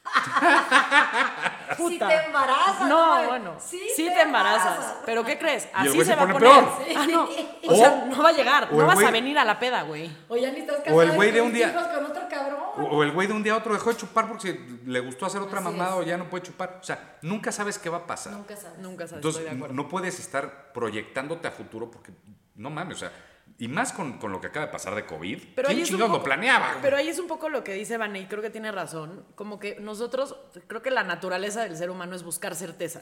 [1.76, 2.08] Puta.
[2.08, 2.88] te embarazas.
[2.88, 3.54] No, bueno.
[3.58, 4.74] Sí, Sí, te te embarazas.
[4.76, 4.96] embarazas.
[5.04, 5.68] Pero ¿qué crees?
[5.74, 6.50] Así se, se va a pone poner.
[6.52, 6.72] peor.
[6.96, 7.24] Ah, no.
[7.24, 8.72] O, O- sea, no va a llegar.
[8.72, 10.10] No vas a venir a la peda, güey.
[10.28, 12.60] O ya ni estás O el casado güey de un día- con otro cabrón.
[12.90, 15.40] O, el güey de un día a otro dejó de chupar porque le gustó hacer
[15.40, 15.96] otra Así mamada es.
[15.96, 16.78] o ya no puede chupar.
[16.80, 18.32] O sea, nunca sabes qué va a pasar.
[18.34, 18.78] Nunca sabes.
[18.78, 19.74] Nunca sabes, Entonces, estoy de acuerdo.
[19.82, 22.12] no puedes estar proyectándote a futuro porque
[22.54, 23.12] no mames, o sea,
[23.58, 25.42] y más con, con lo que acaba de pasar de COVID.
[25.54, 26.76] Pero ahí ¿Quién es un chingados lo poco- planeaba?
[26.82, 29.24] Pero ahí es un poco lo que dice Vane, y creo que tiene razón.
[29.34, 33.00] Como que nosotros, creo que la naturaleza del ser humano es buscar certeza.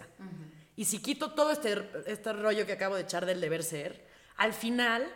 [0.77, 4.53] Y si quito todo este, este rollo que acabo de echar del deber ser, al
[4.53, 5.07] final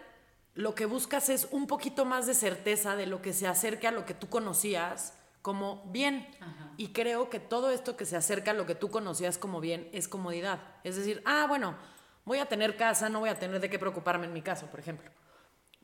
[0.55, 3.93] lo que buscas es un poquito más de certeza de lo que se acerca a
[3.93, 6.29] lo que tú conocías como bien.
[6.77, 9.89] Y creo que todo esto que se acerca a lo que tú conocías como bien
[9.93, 10.61] es comodidad.
[10.85, 11.77] Es decir, ah, bueno,
[12.25, 14.81] voy a tener casa, no voy a tener de qué preocuparme en mi caso, por
[14.81, 15.11] ejemplo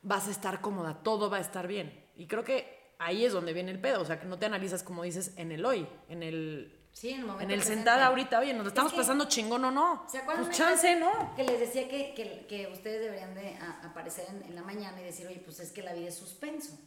[0.05, 2.07] vas a estar cómoda, todo va a estar bien.
[2.17, 4.83] Y creo que ahí es donde viene el pedo, o sea, que no te analizas
[4.85, 7.77] como dices en el hoy, en el Sí, en el momento en el presente.
[7.81, 10.07] sentada ahorita, oye, nos lo estamos que- pasando chingón o no.
[10.09, 11.35] ¿Se acuerdan Pues chance, ¿no?
[11.35, 15.01] Que les decía que, que, que ustedes deberían de a- aparecer en, en la mañana
[15.01, 16.79] y decir, oye, pues es que la vida es suspenso.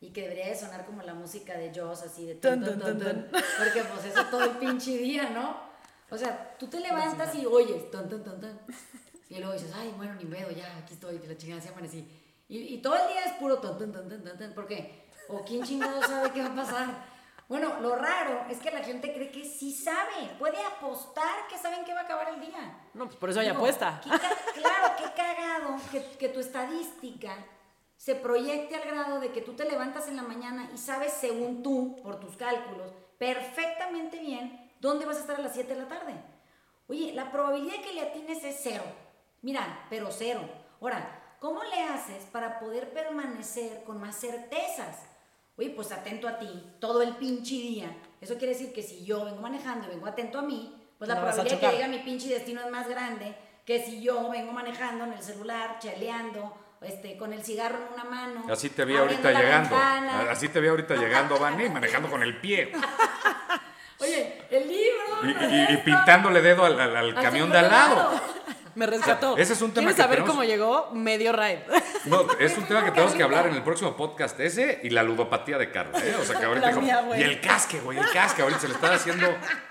[0.00, 3.26] Y que debería de sonar como la música de Joss, así de Tun, tun, tun.
[3.30, 5.60] Porque pues eso todo el pinche día, ¿no?
[6.08, 8.58] O sea, tú te levantas y oyes tun, tun, tun, tun.
[9.28, 12.08] Y luego dices, ay, bueno, ni pedo, ya, aquí estoy, la chingada se amanecí.
[12.50, 14.52] Y, y todo el día es puro tun, tun, tun, tun, tun.
[14.54, 15.08] ¿Por qué?
[15.28, 16.88] O quién chingado sabe qué va a pasar.
[17.48, 21.84] Bueno, lo raro es que la gente cree que sí sabe, puede apostar que saben
[21.84, 22.78] que va a acabar el día.
[22.94, 24.00] No, pues por eso hay No, apuesta.
[24.04, 24.10] qué
[24.60, 27.34] claro, qué cagado que, que tu estadística
[27.96, 31.62] se proyecte al grado de que tú te levantas en la mañana y sabes, según
[31.62, 35.88] tú, por tus cálculos, perfectamente bien dónde vas a estar a las 7 de la
[35.88, 36.14] tarde.
[36.88, 38.82] Oye, la probabilidad de que le atines es cero.
[39.42, 40.40] Mira, pero cero.
[40.80, 44.96] Ahora, ¿cómo le haces para poder permanecer con más certezas?
[45.56, 47.94] Oye, pues atento a ti todo el pinche día.
[48.20, 51.16] Eso quiere decir que si yo vengo manejando y vengo atento a mí, pues la
[51.16, 53.34] No probabilidad de que llegue a mi pinche destino es más grande
[53.66, 58.04] que si yo vengo manejando en el celular, cheleando, este, con el cigarro en una
[58.04, 58.44] mano.
[58.50, 59.70] Así te vi ahorita llegando.
[59.76, 60.30] ventana.
[60.30, 62.72] Así te vi ahorita llegando, Vani, manejando con el pie.
[64.00, 65.04] Oye, el libro.
[65.24, 68.20] Y, y- y pintándole dedo al, al- al Al camión de al lado.
[68.80, 69.36] Me rescató.
[69.36, 70.90] Ese es un tema ¿Quieres que saber tenemos- cómo llegó?
[70.92, 71.64] Medio ride.
[72.06, 75.02] No, es un tema que tenemos que hablar en el próximo podcast ese y la
[75.02, 75.98] ludopatía de Carla.
[75.98, 76.16] ¿eh?
[76.18, 78.40] O sea, que ahorita mía, y el casque, güey, el casque.
[78.40, 79.26] Ahorita se le está haciendo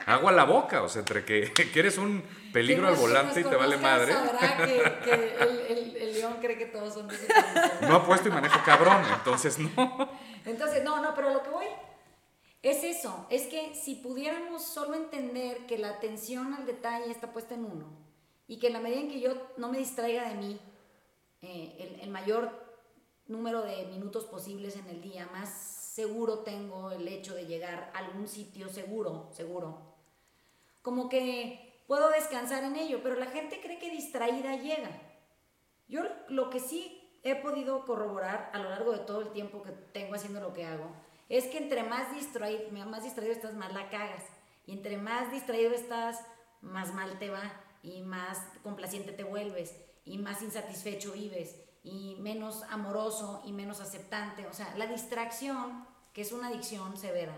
[0.05, 0.83] agua a la boca.
[0.83, 2.21] O sea, entre que, que eres un
[2.53, 4.13] peligro al volante y te vale madre.
[4.13, 7.87] Sabrá que, que el, el- el león cree que todos son de ese tipo.
[7.87, 10.09] No apuesto y manejo cabrón, entonces no.
[10.45, 11.65] Entonces, no, no, pero lo que voy
[12.61, 17.55] es eso, es que si pudiéramos solo entender que la atención al detalle está puesta
[17.55, 17.87] en uno
[18.49, 20.59] y que en la medida en que yo no me distraiga de mí,
[21.43, 22.51] eh, el, el mayor
[23.27, 27.99] número de minutos posibles en el día, más seguro tengo el hecho de llegar a
[27.99, 29.77] algún sitio seguro, seguro.
[30.81, 34.99] Como que puedo descansar en ello, pero la gente cree que distraída llega.
[35.87, 39.71] Yo lo que sí he podido corroborar a lo largo de todo el tiempo que
[39.71, 40.89] tengo haciendo lo que hago
[41.29, 44.23] es que entre más distraído, más distraído estás, más la cagas.
[44.65, 46.19] Y entre más distraído estás,
[46.61, 52.63] más mal te va y más complaciente te vuelves y más insatisfecho vives y menos
[52.69, 54.45] amoroso y menos aceptante.
[54.47, 57.37] O sea, la distracción, que es una adicción severa,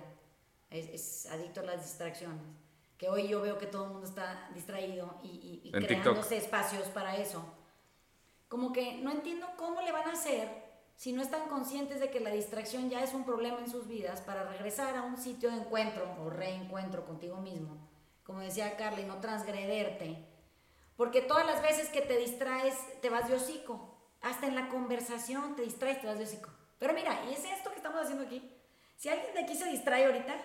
[0.69, 2.41] es, es adicto a las distracciones.
[2.97, 6.01] Que hoy yo veo que todo el mundo está distraído y, y- y En TikTok.
[6.01, 7.43] creándose espacios para eso
[8.47, 10.49] como que no entiendo cómo le van a hacer
[10.97, 14.19] si no están conscientes de que la distracción ya es un problema en sus vidas
[14.21, 17.77] para regresar a un sitio de encuentro o reencuentro contigo mismo,
[18.25, 20.27] como decía Carla, y no transgrederte.
[21.01, 23.97] Porque todas las veces que te distraes, te vas de hocico.
[24.21, 26.51] Hasta en la conversación te distraes, te vas de hocico.
[26.77, 28.53] Pero mira, y es esto que estamos haciendo aquí.
[28.97, 30.35] Si alguien de aquí se distrae ahorita,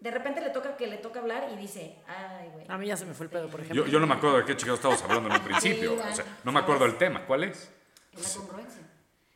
[0.00, 2.64] de repente le toca que le toca hablar y dice, ay, güey.
[2.66, 3.84] A mí ya se me fue el pedo, por ejemplo.
[3.84, 5.90] Yo, yo no me acuerdo de qué chingados estábamos hablando en un principio.
[6.02, 7.26] Sí, O sea, no me acuerdo del tema.
[7.26, 7.70] ¿Cuál es?
[8.14, 8.82] Es la congruencia.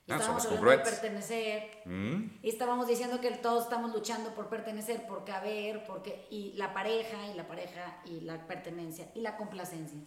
[0.06, 1.82] Y Ah, estábamos hablando de pertenecer.
[1.84, 2.38] Mm.
[2.40, 7.26] Y estábamos diciendo que todos estamos luchando por pertenecer, por caber, porque y la pareja
[7.26, 10.00] y la pareja y la pertenencia y la complacencia.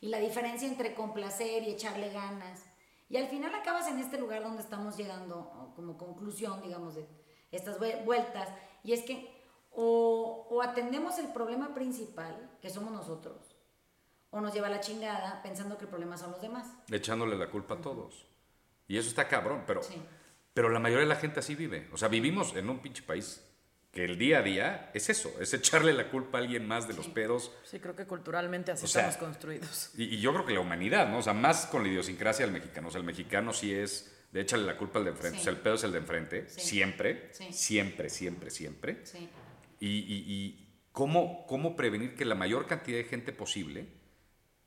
[0.00, 2.64] Y la diferencia entre complacer y echarle ganas.
[3.08, 7.08] Y al final acabas en este lugar donde estamos llegando como conclusión, digamos, de
[7.50, 8.48] estas vue- vueltas.
[8.84, 9.36] Y es que
[9.70, 13.56] o, o atendemos el problema principal, que somos nosotros,
[14.30, 16.68] o nos lleva a la chingada pensando que el problema son los demás.
[16.90, 18.26] Echándole la culpa a todos.
[18.86, 19.94] Y eso está cabrón, pero, Sí.
[20.52, 21.88] pero la mayoría de la gente así vive.
[21.92, 23.44] O sea, vivimos en un pinche país
[23.98, 26.94] que el día a día es eso, es echarle la culpa a alguien más de
[26.94, 27.50] los pedos.
[27.64, 29.90] Sí, creo que culturalmente así O sea, estamos construidos.
[29.96, 31.18] Y, y yo creo que la humanidad, ¿no?
[31.18, 32.86] O sea, más con la idiosincrasia del mexicano.
[32.86, 35.38] O sea, el mexicano sí es de échale la culpa al de enfrente.
[35.38, 35.40] Sí.
[35.40, 36.60] O sea, el pedo es el de enfrente, Sí.
[36.60, 37.52] siempre, Sí.
[37.52, 39.04] siempre, siempre, siempre.
[39.04, 39.28] Sí.
[39.80, 43.88] Y, y- y cómo, cómo prevenir que la mayor cantidad de gente posible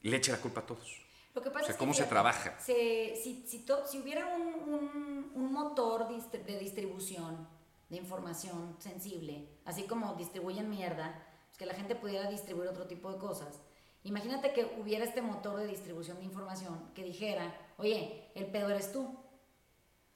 [0.01, 1.05] le eche la culpa a todos.
[1.34, 2.59] Lo que pasa O sea, es que, ¿cómo se trabaja?
[2.59, 4.41] se- si, si to- si hubiera un,
[4.73, 7.47] un- un motor de distribución
[7.92, 13.12] de información sensible, así como distribuyen mierda, pues que la gente pudiera distribuir otro tipo
[13.12, 13.60] de cosas.
[14.04, 18.94] Imagínate que hubiera este motor de distribución de información que dijera, oye, el pedo eres
[18.94, 19.14] tú.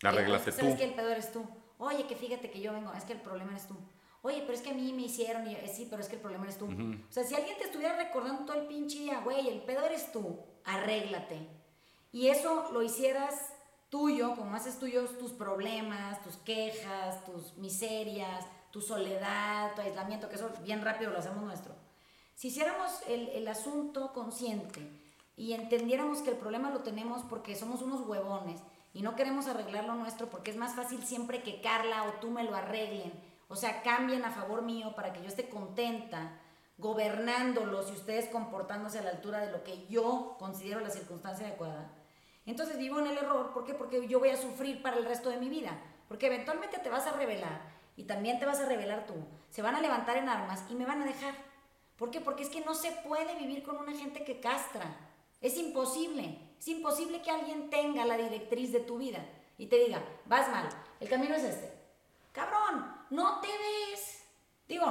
[0.02, 0.78] Arréglate ¿Sabes tú.
[0.78, 1.46] que el pedo eres tú?
[1.78, 3.76] Oye, que fíjate que yo vengo, es que el problema eres tú.
[4.22, 6.22] Oye, pero es que a mí me hicieron, y eh, sí, pero es que el
[6.22, 6.66] problema eres tú.
[6.68, 10.14] O sea, si alguien te estuviera recordando todo el pinche día, güey, el pedo eres
[10.14, 11.48] tú, arréglate.
[12.14, 13.52] Y eso lo hicieras
[13.90, 20.36] tuyo, como haces tuyos tus problemas, tus quejas, tus miserias, tu soledad, tu aislamiento, que
[20.36, 21.74] eso bien rápido lo hacemos nuestro.
[22.34, 24.92] Si hiciéramos el, el asunto consciente
[25.38, 28.62] y entendiéramos que el problema lo tenemos porque somos unos huevones
[28.94, 32.32] y no queremos arreglar lo nuestro porque es más fácil siempre que Carla o tú
[32.32, 33.14] me lo arreglen,
[33.48, 36.40] o sea, cambien a favor mío para que yo esté contenta,
[36.78, 41.92] gobernándolos y ustedes comportándose a la altura de lo que yo considero la circunstancia adecuada.
[42.46, 43.74] Entonces vivo en el error, ¿por qué?
[43.74, 47.08] Porque yo voy a sufrir para el resto de mi vida, porque eventualmente te vas
[47.08, 47.62] a rebelar
[47.96, 49.16] y también te vas a rebelar tú.
[49.50, 51.34] Se van a levantar en armas y me van a dejar.
[51.98, 52.22] ¿Por qué?
[52.22, 54.86] Porque es que no se puede vivir con una gente que castra.
[55.42, 56.40] Es imposible.
[56.60, 59.26] Es imposible que alguien tenga la directriz de tu vida
[59.58, 60.68] y te diga, vas mal,
[61.00, 61.74] el camino es este.
[62.32, 64.24] Cabrón, no te ves.
[64.68, 64.86] Digo,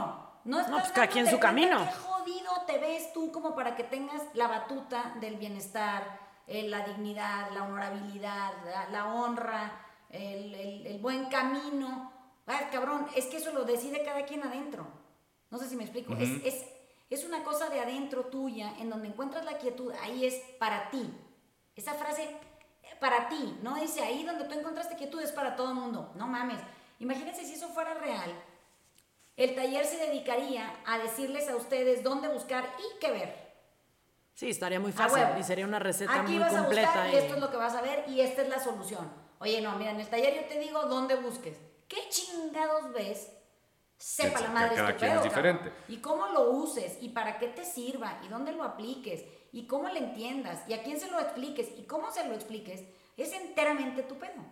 [0.44, 1.78] no estás pues cada quien su camino.
[1.78, 6.84] Qué jodido te ves tú como para que tengas la batuta del bienestar, eh, la
[6.86, 12.12] dignidad, la honorabilidad, la, la honra, el, el- el buen camino.
[12.46, 14.86] Ah, cabrón, es que eso lo decide cada quien adentro.
[15.50, 16.14] No sé si me explico.
[16.14, 16.64] es, es,
[17.10, 21.10] es una cosa de adentro tuya, en donde encuentras la quietud, ahí es para ti.
[21.76, 25.68] Esa frase, eh, para ti, no dice ahí donde tú encontraste quietud es para todo
[25.70, 26.12] el mundo.
[26.16, 26.60] No mames.
[26.98, 28.30] Imagínense si eso fuera real.
[29.36, 33.43] El taller se dedicaría a decirles a ustedes dónde buscar y qué ver.
[34.34, 36.88] Sí, estaría muy A fácil y sería una receta Aquí muy vas a completa.
[36.88, 39.10] buscar y esto es lo que vas a ver y esta es la solución.
[39.38, 41.56] Oye, no, mira, en el taller yo te digo dónde busques.
[41.88, 43.30] ¿Qué chingados ves?
[43.96, 45.64] Sepa la que madre cada tu quien pedo, es diferente.
[45.68, 45.84] cabrón.
[45.88, 49.88] Y cómo lo uses y para qué te sirva y dónde lo apliques y cómo
[49.88, 52.82] le entiendas y a quién se lo expliques y cómo se lo expliques
[53.16, 54.42] es enteramente tu pedo.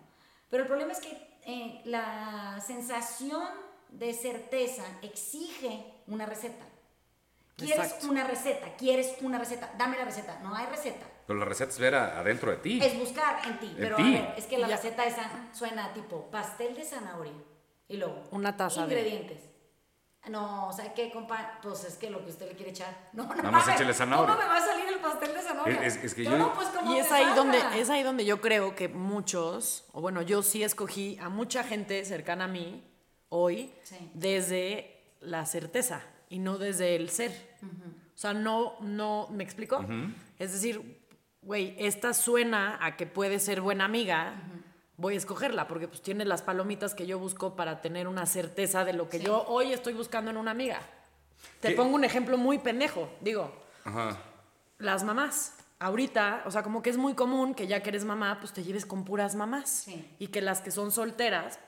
[0.49, 1.11] Pero el problema es que
[1.45, 3.49] eh, la sensación
[3.89, 6.64] de certeza exige una receta.
[7.66, 8.08] Quieres Exacto.
[8.10, 10.38] una receta, quieres una receta, dame la receta.
[10.42, 11.06] No hay receta.
[11.26, 12.80] Pero la receta es ver a- adentro de ti.
[12.82, 13.74] Es buscar en ti.
[13.78, 14.02] Pero ti.
[14.02, 14.76] a ver, es que la Ya.
[14.76, 17.32] receta esa suena tipo pastel de zanahoria.
[17.88, 18.22] Y luego.
[18.30, 19.38] Una taza de- Ingredientes.
[20.28, 21.58] No, o sea, ¿qué, compa?
[21.62, 22.96] Pues es que lo que usted le quiere echar.
[23.12, 24.34] No, no Nada más échele zanahoria.
[24.36, 25.82] ¿Cómo me va a salir el pastel de zanahoria?
[25.84, 27.34] Es- es- es que yo, yo- no, pues Y es ahí, salga.
[27.36, 31.64] donde, es ahí donde yo creo que muchos, o bueno, yo sí escogí a mucha
[31.64, 32.84] gente cercana a mí
[33.30, 34.10] hoy Sí.
[34.14, 36.02] desde la certeza
[36.33, 37.30] y no desde el ser.
[37.62, 39.85] O sea, no, no, ¿me explico?
[40.39, 41.01] Es decir,
[41.43, 44.35] güey, esta suena a que puede ser buena amiga,
[44.97, 48.85] voy a escogerla porque pues tiene las palomitas que yo busco para tener una certeza
[48.85, 49.24] de lo que Sí.
[49.26, 50.80] yo hoy estoy buscando en una amiga.
[51.61, 51.74] Te ¿Qué?
[51.74, 53.53] pongo un ejemplo muy pendejo, digo,
[53.85, 54.16] Ajá.
[54.78, 55.57] las mamás.
[55.80, 58.62] Ahorita, o sea, como que es muy común que ya que eres mamá, pues te
[58.62, 59.68] lleves con puras mamás.
[59.68, 60.14] Sí.
[60.20, 61.59] Y que las que son solteras,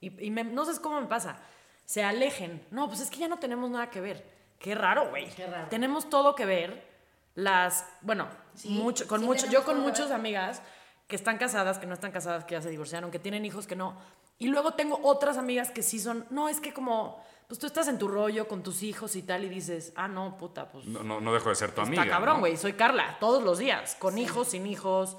[0.00, 1.38] y, y me- no sé cómo me pasa,
[1.84, 2.64] se alejen.
[2.70, 4.24] No, pues es que ya no tenemos nada que ver.
[4.58, 5.28] Qué raro, güey.
[5.30, 5.68] Qué raro.
[5.68, 6.90] Tenemos todo que ver.
[7.34, 10.62] Las, bueno, Sí, mucho, con sí mucho, yo con muchas amigas
[11.08, 13.76] que están casadas, que no están casadas, que ya se divorciaron, que tienen hijos, que
[13.76, 13.96] no.
[14.38, 17.88] Y luego tengo otras amigas que sí son, no, es que como, pues tú estás
[17.88, 21.02] en tu rollo con tus hijos y tal, y dices, ah, no, puta, pues No,
[21.02, 22.02] no, no dejo de ser tu amiga.
[22.02, 22.40] Está cabrón, ¿no?
[22.40, 22.56] güey.
[22.56, 23.96] Soy Carla, todos los días.
[23.98, 25.16] Con hijos, sin hijos,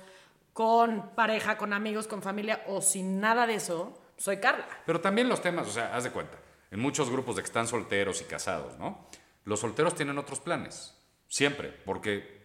[0.53, 3.99] con pareja, con amigos, con familia o sin nada de eso.
[4.17, 4.67] Soy Carla.
[4.85, 6.37] Pero también los temas, o sea, haz de cuenta,
[6.73, 9.07] en muchos grupos de que están solteros y casados, ¿no?
[9.45, 10.97] Los solteros tienen otros planes,
[11.27, 12.41] siempre, porque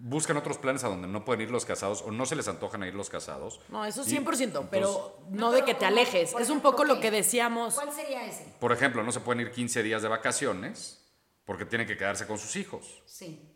[0.00, 2.82] buscan otros planes a donde no pueden ir los casados o no se les antojan
[2.82, 3.60] a ir los casados.
[3.68, 6.34] No, eso Y, 100%, pero entonces, no de que te pero alejes.
[6.38, 7.74] Es un poco lo que decíamos.
[7.74, 8.52] ¿Cuál sería ese?
[8.60, 11.04] Por ejemplo, no se pueden ir 15 días de vacaciones
[11.44, 13.02] porque tienen que quedarse con sus hijos.
[13.06, 13.54] Sí.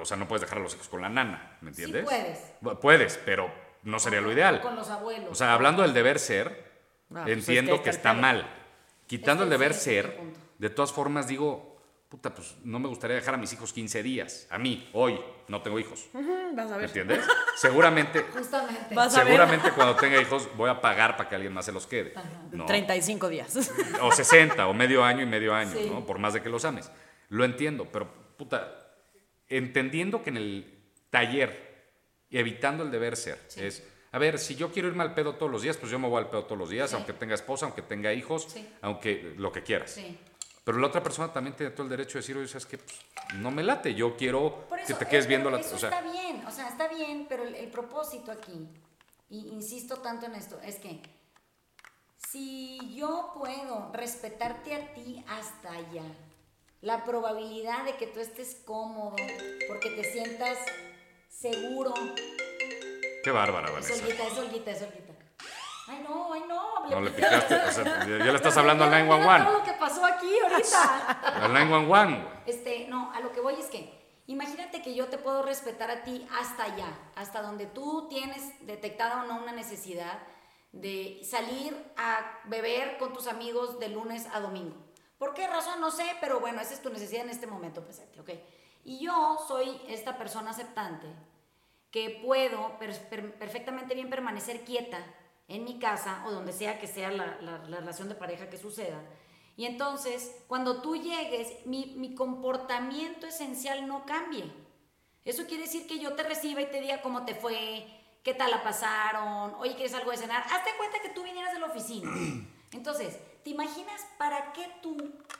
[0.00, 2.04] O sea, no puedes dejar a los hijos con la nana, ¿me Sí entiendes?
[2.04, 2.38] puedes.
[2.62, 3.52] Bu- Puedes, pero
[3.84, 4.60] no sería lo ideal.
[4.60, 5.30] Con los abuelos.
[5.30, 6.66] O sea, hablando del deber ser,
[7.14, 8.55] Ah, pues es que entiendo que, está mal.
[9.06, 10.40] Quitando el que deber ser, punto.
[10.58, 11.76] de todas formas digo,
[12.08, 14.46] puta, pues no me gustaría dejar a mis hijos 15 días.
[14.50, 16.06] A mí, hoy, no tengo hijos.
[16.12, 16.84] Vas a ¿Me ver.
[16.86, 17.24] entiendes?
[17.56, 18.94] Seguramente, Justamente.
[18.94, 19.26] Vas a ver.
[19.28, 22.14] seguramente cuando tenga hijos voy a pagar para que alguien más se los quede.
[22.52, 22.66] ¿no?
[22.66, 23.70] 35 días.
[24.00, 25.88] O 60, o medio año y medio año, Sí.
[25.90, 26.04] ¿no?
[26.06, 26.90] Por más de que los ames.
[27.28, 28.94] Lo entiendo, pero, puta,
[29.48, 30.78] entendiendo que en el
[31.10, 31.84] taller,
[32.30, 33.82] evitando el deber ser, es,
[34.12, 36.18] a ver, si yo quiero irme al pedo todos los días, pues yo me voy
[36.22, 36.96] al pedo todos los días, Sí.
[36.96, 38.66] aunque tenga esposa, aunque tenga hijos, Sí.
[38.82, 39.90] aunque lo que quieras.
[39.92, 40.18] Sí.
[40.64, 42.78] Pero la otra persona también tiene todo el derecho de decir, oye, ¿sabes qué?
[42.78, 42.96] Pues,
[43.36, 45.60] no me late, yo quiero que te quedes eh, viendo la...
[45.60, 48.68] Eso o sea, está bien, o sea, está bien, pero el, el propósito aquí,
[49.28, 51.00] y insisto tanto en esto, es que
[52.28, 56.02] si yo puedo respetarte a ti hasta allá,
[56.80, 59.16] la probabilidad de que tú estés cómodo,
[59.68, 60.58] porque te sientas
[61.28, 61.94] seguro,
[63.26, 63.94] qué bárbara, es Vanessa.
[63.94, 65.12] Olguita, es Olguita, es Olguita.
[65.88, 66.88] Ay, no, ay, no.
[66.88, 69.44] No le picaste, o sea, ya le estás hablando al Mira, mira 911.
[69.44, 71.42] todo lo que pasó aquí ahorita.
[71.42, 72.28] Al 911, güey.
[72.46, 76.04] Este, no, a lo que voy es que, imagínate que yo te puedo respetar a
[76.04, 80.20] ti hasta allá, hasta donde tú tienes detectada o no una necesidad
[80.70, 84.76] de salir a beber con tus amigos de lunes a domingo.
[85.18, 85.80] ¿Por qué razón?
[85.80, 88.30] No sé, pero bueno, esa es tu necesidad en este momento presente, ¿ok?
[88.84, 91.08] Y yo soy esta persona aceptante
[91.90, 94.98] que puedo per- per- perfectamente bien permanecer quieta
[95.48, 98.58] en mi casa o donde sea que sea la, la- la relación de pareja que
[98.58, 99.00] suceda.
[99.56, 104.44] Y entonces, cuando tú llegues, mi, mi comportamiento esencial no cambie.
[105.24, 107.86] Eso quiere decir que yo te reciba y te diga cómo te fue,
[108.22, 110.42] qué tal la pasaron, oye, ¿quieres algo de cenar?
[110.42, 112.10] Hazte cuenta que tú vinieras de la oficina.
[112.72, 114.96] Entonces, ¿te imaginas para qué tú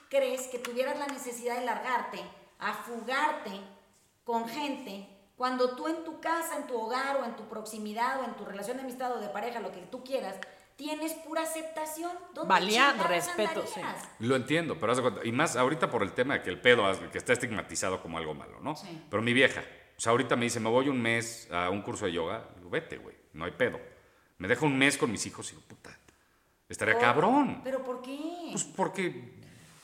[0.09, 2.21] crees que tuvieras la necesidad de largarte
[2.59, 3.51] a fugarte
[4.25, 5.07] con gente
[5.37, 8.45] cuando tú en tu casa, en tu hogar o en tu proximidad o en tu
[8.45, 10.37] relación de amistad o de pareja, lo que tú quieras,
[10.77, 12.13] tienes pura aceptación?
[12.35, 13.81] ¿Dónde Valía, respeto, sí.
[14.21, 16.61] Lo entiendo, pero haz de cuenta, y más ahorita por el tema de que el
[16.61, 18.77] pedo, que está estigmatizado como algo malo, ¿no?
[18.77, 19.03] Sí.
[19.11, 19.63] Pero mi vieja,
[19.97, 22.71] o sea, ahorita me dice, me voy un mes a un curso de yoga, digo,
[22.71, 23.79] vete, güey, no hay pedo.
[24.39, 25.99] Me dejo un mes con mis hijos y digo, puta,
[26.69, 27.61] estaría Por- cabrón.
[27.65, 28.49] ¿Pero por qué?
[28.53, 29.35] Pues porque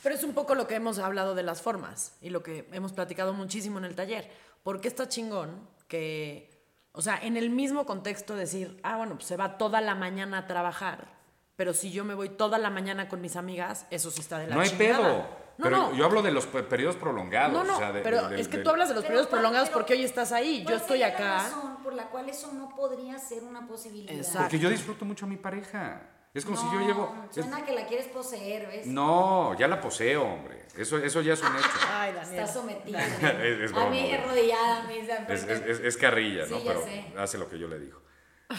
[0.03, 2.93] Pero es un poco lo que hemos hablado de las formas y lo que hemos
[2.93, 4.31] platicado muchísimo en el taller.
[4.63, 6.51] Porque está chingón que,
[6.93, 10.39] o sea, en el mismo contexto decir, ah, bueno, pues se va toda la mañana
[10.39, 11.09] a trabajar,
[11.57, 14.47] pero si yo me voy toda la mañana con mis amigas, eso sí está de
[14.47, 14.99] la no hay chingada.
[14.99, 15.43] pedo.
[15.59, 15.95] No, pero no.
[15.95, 17.53] yo hablo de los pe- periodos prolongados.
[17.53, 19.09] No, no, o sea, de- pero de- es que de- tú hablas de los Pero
[19.11, 21.51] periodos ¿cuál- prolongados pero porque hoy estás ahí, yo ¿Cuál estoy acá.
[21.93, 24.15] Por la cual eso no podría ser una posibilidad?
[24.17, 24.41] Exacto.
[24.41, 26.09] Porque yo disfruto mucho a mi pareja.
[26.33, 27.15] Es como si yo No, llevo...
[27.29, 28.87] es- Suena que la quieres poseer, ¿ves?
[28.87, 30.67] No, ya la poseo, hombre.
[30.79, 31.69] Eso, eso ya es un hecho.
[31.91, 32.41] Ay, Daniel.
[32.41, 33.07] Está sometida.
[33.07, 34.15] Es- es a broma, mí güey.
[34.15, 34.95] arrodillada, a mí
[35.29, 36.57] Es, es- es- es carrilla, ¿no?
[36.59, 37.05] Sí, ya Pero sé.
[37.19, 38.01] hace lo que yo le digo.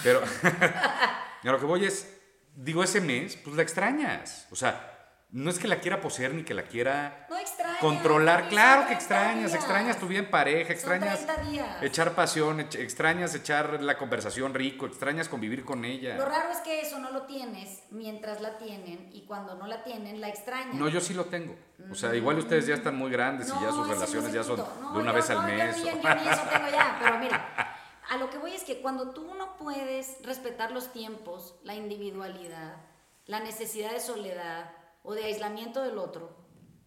[0.04, 0.22] Pero
[0.54, 2.16] a lo que voy es,
[2.56, 4.48] digo, ese mes, pues la extrañas.
[4.52, 4.92] O sea,
[5.32, 7.62] no es que la quiera poseer ni que la quiera No extrañas.
[7.84, 8.48] Controlar.
[8.50, 11.84] Claro que 30 extrañas, extrañas tu vida en pareja, extrañas 30 días.
[11.84, 16.18] echar pasión, extrañas echar la conversación rico, extrañas convivir con Lo ella.
[16.26, 20.20] raro es que eso no lo tienes mientras la tienen y cuando no la tienen
[20.22, 20.80] la extrañan.
[20.80, 21.56] No, yo sí lo tengo.
[21.92, 24.44] O sea, igual ustedes ya están muy grandes y ya sus no relaciones es ya
[24.44, 24.58] son.
[24.82, 25.78] No, de una yo vez al no, yo mes.
[25.78, 27.78] ni- o- yo ni eso tengo ya, pero mira,
[28.10, 32.78] a lo que voy es que cuando tú no puedes respetar los tiempos, la individualidad,
[33.26, 34.72] la necesidad de soledad
[35.04, 36.43] o de aislamiento del otro,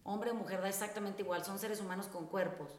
[0.07, 2.71] hombre o mujer da exactamente igual, son seres humanos con cuerpos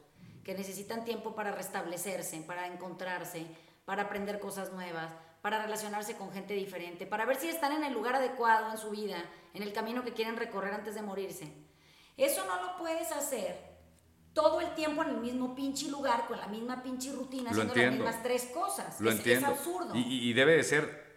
[0.45, 3.47] que necesitan tiempo para restablecerse, para encontrarse,
[3.85, 5.13] para aprender cosas nuevas,
[5.43, 8.91] para relacionarse con gente diferente, para ver si están en el lugar adecuado en su
[8.91, 9.23] vida,
[9.55, 11.53] en el camino que quieren recorrer antes de morirse.
[12.17, 13.57] Eso no lo puedes hacer
[14.33, 17.75] todo el tiempo en el mismo pinche lugar, con la misma pinche rutina, Lo haciendo
[17.75, 18.05] entiendo.
[18.05, 19.01] las mismas tres cosas.
[19.01, 19.47] Lo es, entiendo.
[19.49, 19.95] Es absurdo.
[19.95, 21.09] Y, y- y debe de ser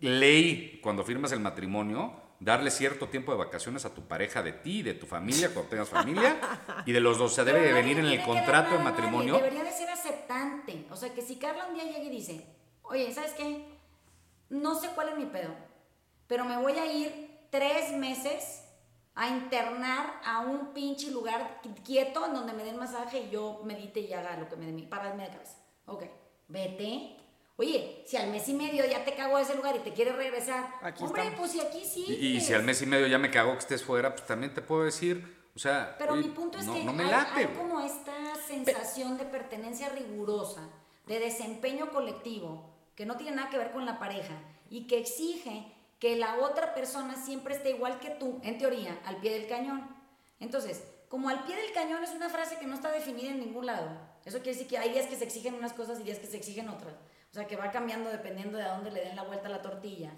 [0.00, 4.82] ley cuando firmas el matrimonio, darle cierto tiempo de vacaciones a tu pareja de ti,
[4.82, 6.38] de tu familia, cuando tengas familia,
[6.86, 7.32] y de los dos.
[7.32, 9.34] O sea, debe de venir en el contrato de matrimonio.
[9.34, 10.86] Debería de ser aceptante.
[10.90, 12.46] O sea, que si Carla un día llega y dice,
[12.82, 13.66] oye, ¿sabes qué?
[14.50, 15.54] No sé cuál es mi pedo,
[16.26, 18.64] pero me voy a ir tres meses
[19.14, 24.00] a internar a un pinche lugar quieto en donde me den masaje y yo medite
[24.00, 25.58] y haga lo que me dé mi de cabeza.
[25.86, 26.04] Ok,
[26.46, 27.16] vete.
[27.60, 30.14] Oye, si al mes y medio ya te cago de ese lugar y te quieres
[30.14, 31.40] regresar, Aquí hombre, estamos.
[31.40, 32.04] pues si aquí sí.
[32.08, 34.54] Y, y si al mes y medio ya me cago que estés fuera, pues también
[34.54, 37.10] te puedo decir, o sea, Pero oye, mi punto es no, que no me hay,
[37.10, 37.30] late.
[37.40, 38.14] hay como esta
[38.46, 40.68] sensación de pertenencia rigurosa,
[41.06, 44.34] de desempeño colectivo, que no tiene nada que ver con la pareja
[44.70, 45.66] y que exige
[45.98, 49.84] que la otra persona siempre esté igual que tú, en teoría, al pie del cañón.
[50.38, 53.66] Entonces, como al pie del cañón es una frase que no está definida en ningún
[53.66, 53.88] lado,
[54.24, 56.36] eso quiere decir que hay días que se exigen unas cosas y días que se
[56.36, 56.94] exigen otras.
[57.30, 59.62] O sea, que va cambiando dependiendo de a dónde le den la vuelta a la
[59.62, 60.12] tortilla.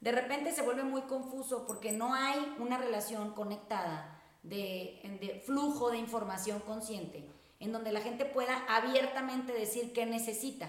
[0.00, 5.90] De repente se vuelve muy confuso porque no hay una relación conectada de, de flujo
[5.90, 7.28] de información consciente
[7.58, 10.66] en donde la gente pueda abiertamente decir qué necesita.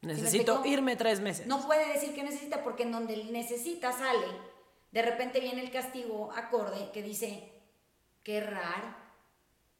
[0.00, 1.46] ¿Sí me Necesito irme tres meses.
[1.46, 4.26] No puede decir que necesita porque en donde necesita sale,
[4.92, 7.52] de repente viene el castigo acorde que dice,
[8.22, 8.94] qué raro,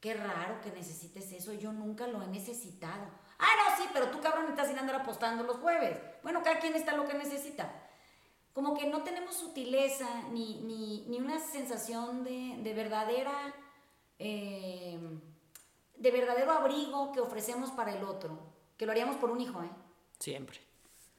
[0.01, 3.09] qué raro que necesites eso, yo nunca lo he necesitado.
[3.39, 5.99] Ah, no, sí, pero tú cabrón estás sin andar apostando los jueves.
[6.23, 7.71] Bueno, cada quien está lo que necesita.
[8.53, 13.55] Como que no tenemos sutileza ni, ni, ni una sensación de, de verdadera,
[14.19, 14.99] eh,
[15.97, 18.39] de verdadero abrigo que ofrecemos para el otro.
[18.79, 19.71] Que lo haríamos por un hijo, ¿eh?
[20.19, 20.61] Siempre.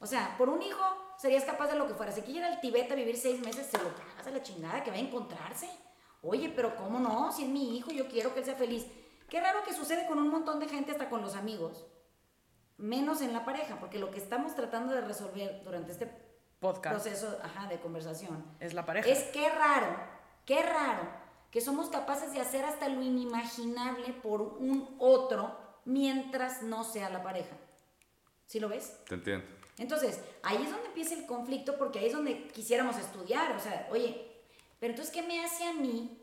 [0.00, 0.82] O sea, por un hijo
[1.16, 2.12] serías capaz de lo que fuera.
[2.12, 4.82] Si quiere ir al Tibet a vivir seis meses, se lo pagas a la chingada
[4.82, 5.68] que va a encontrarse.
[6.22, 7.30] Oye, pero ¿cómo no?
[7.32, 8.86] Si es mi hijo, yo quiero que él sea feliz.
[9.28, 11.84] Qué raro que sucede con un montón de gente, hasta con los amigos.
[12.78, 16.06] Menos en la pareja, porque lo que estamos tratando de resolver durante este
[16.60, 16.94] Podcast.
[17.04, 19.08] proceso ajá, de conversación Es la pareja.
[19.08, 19.96] es qué raro,
[20.44, 21.02] qué raro
[21.50, 27.22] que somos capaces de hacer hasta lo inimaginable por un otro mientras no sea la
[27.22, 27.56] pareja.
[28.46, 28.96] ¿Sí lo ves?
[29.08, 29.46] Te entiendo.
[29.78, 33.54] Entonces, ahí es donde empieza el conflicto porque ahí es donde quisiéramos estudiar.
[33.56, 34.42] O sea, oye,
[34.78, 36.20] pero entonces, ¿qué me hace a mí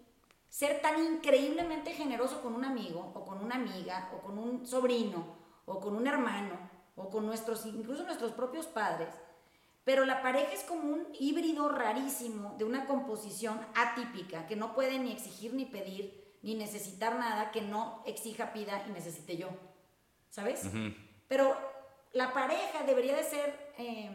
[0.50, 5.36] ser tan increíblemente generoso con un amigo o con una amiga o con un sobrino
[5.66, 6.58] o con un hermano
[6.96, 9.14] o con nuestros, incluso nuestros propios padres?
[9.84, 14.98] Pero la pareja es como un híbrido rarísimo de una composición atípica que no puede
[14.98, 19.50] ni exigir ni pedir ni necesitar nada que no exija, pida y necesite yo.
[20.30, 20.70] ¿Sabes?
[21.28, 21.58] Pero
[22.14, 24.12] la pareja debería de ser eh,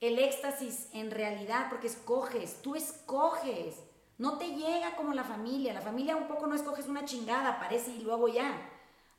[0.00, 3.82] el éxtasis en realidad, porque escoges, tú escoges.
[4.16, 5.72] No te llega como la familia.
[5.72, 8.70] La familia un poco no escoges una chingada, aparece y luego ya.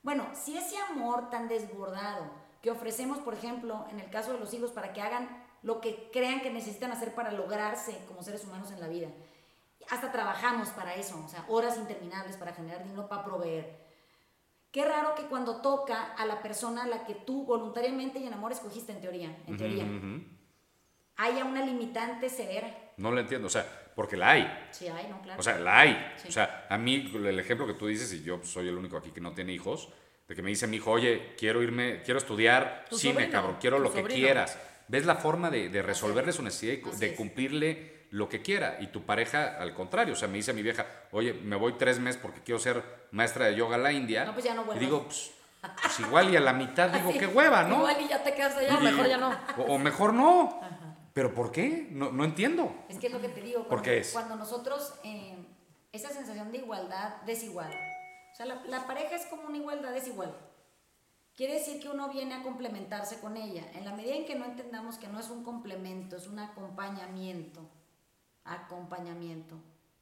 [0.02, 2.32] Bueno, si ese amor tan desbordado
[2.62, 6.10] que ofrecemos, por ejemplo, en el caso de los hijos, para que hagan lo que
[6.12, 9.10] crean que necesitan hacer para lograrse como seres humanos en la vida.
[9.90, 13.90] Hasta trabajamos para eso, o sea, horas interminables para generar dinero, para proveer.
[14.72, 18.34] Qué raro que cuando toca a la persona a la que tú voluntariamente y en
[18.34, 19.86] amor escogiste en teoría, en teoría,
[21.16, 22.94] haya una limitante severa.
[22.98, 23.66] No lo entiendo, o sea,
[24.00, 24.68] porque la hay.
[24.72, 25.22] Sí, hay, ¿no?
[25.22, 25.38] Claro.
[25.38, 26.14] O sea, la hay.
[26.16, 26.30] Sí.
[26.30, 29.10] O sea, a mí, el ejemplo que tú dices, y yo soy el único aquí
[29.12, 29.90] que no tiene hijos,
[30.26, 33.58] de que me dice mi hijo, oye, quiero irme, quiero estudiar Tu cine, sobrino, cabrón,
[33.60, 34.18] quiero lo que sobrino.
[34.26, 34.58] quieras.
[34.88, 37.18] ¿Ves la forma de, de resolverle su necesidad y Así de es.
[37.18, 38.78] cumplirle lo que quiera?
[38.80, 42.00] Y tu pareja, al contrario, o sea, me dice mi vieja, oye, me voy tres
[42.00, 42.82] meses porque quiero ser
[43.12, 44.24] maestra de yoga a la India.
[44.24, 44.80] No, pues ya no y vuelvas.
[44.80, 45.32] digo, pues,
[45.82, 47.20] pues igual y a la mitad digo, Sí.
[47.20, 47.80] qué hueva, ¿no?
[47.80, 49.30] Igual y ya te quedas allá, No, mejor ya no.
[49.58, 50.62] O, o mejor no.
[51.20, 51.90] ¿Pero por qué?
[51.92, 52.74] No, no entiendo.
[52.88, 53.64] Es que es lo que te digo.
[53.64, 54.14] ¿Por Cuando, qué es?
[54.14, 55.36] Cuando nosotros, eh,
[55.92, 57.74] esa sensación de igualdad desigual.
[58.32, 60.34] O sea, la, la pareja es como una igualdad desigual.
[61.36, 63.70] Quiere decir que uno viene a complementarse con ella.
[63.74, 67.70] En la medida en que no entendamos que no es un complemento, es un acompañamiento.
[68.46, 69.58] Acompañamiento.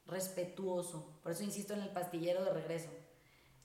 [0.06, 1.18] Respetuoso.
[1.24, 2.90] Por eso insisto en el pastillero de regreso.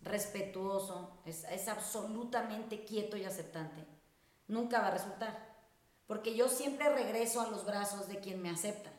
[0.01, 1.21] Respetuoso.
[1.23, 3.85] Es, es absolutamente quieto y aceptante.
[4.47, 5.52] Nunca va a resultar.
[6.07, 8.91] Porque yo siempre regreso a los brazos de quien me acepta.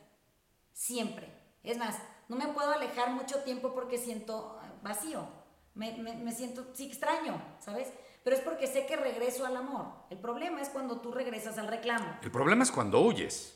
[0.73, 1.31] Siempre.
[1.63, 1.95] Es más,
[2.27, 5.27] no me puedo alejar mucho tiempo porque siento vacío.
[5.73, 7.89] Me, me- me siento, sí, extraño, ¿sabes?
[8.23, 9.85] Pero es porque sé que regreso al amor.
[10.09, 12.17] El problema es cuando tú regresas al reclamo.
[12.21, 13.51] El problema es cuando huyes.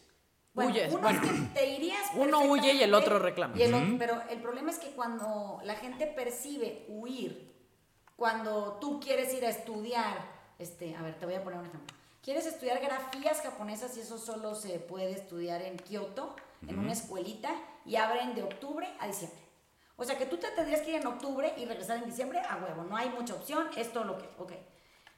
[0.54, 1.22] Bueno, Huyes, uno bueno.
[1.24, 3.58] es que te irías Uno huye y el otro reclama.
[3.58, 7.56] y el otro- pero el problema es que cuando la gente percibe huir,
[8.16, 10.18] cuando tú quieres ir a estudiar,
[10.58, 11.96] este, a ver, te voy a poner un ejemplo.
[12.22, 16.36] Quieres estudiar grafías japonesas y eso solo se puede estudiar en Kioto,
[16.68, 17.50] en una escuelita,
[17.86, 19.40] y abren de octubre a diciembre.
[19.96, 22.58] O sea que tú te tendrías que ir en octubre y regresar en diciembre a
[22.58, 22.84] huevo.
[22.84, 24.30] No hay mucha opción, es todo lo que.
[24.38, 24.54] Ok.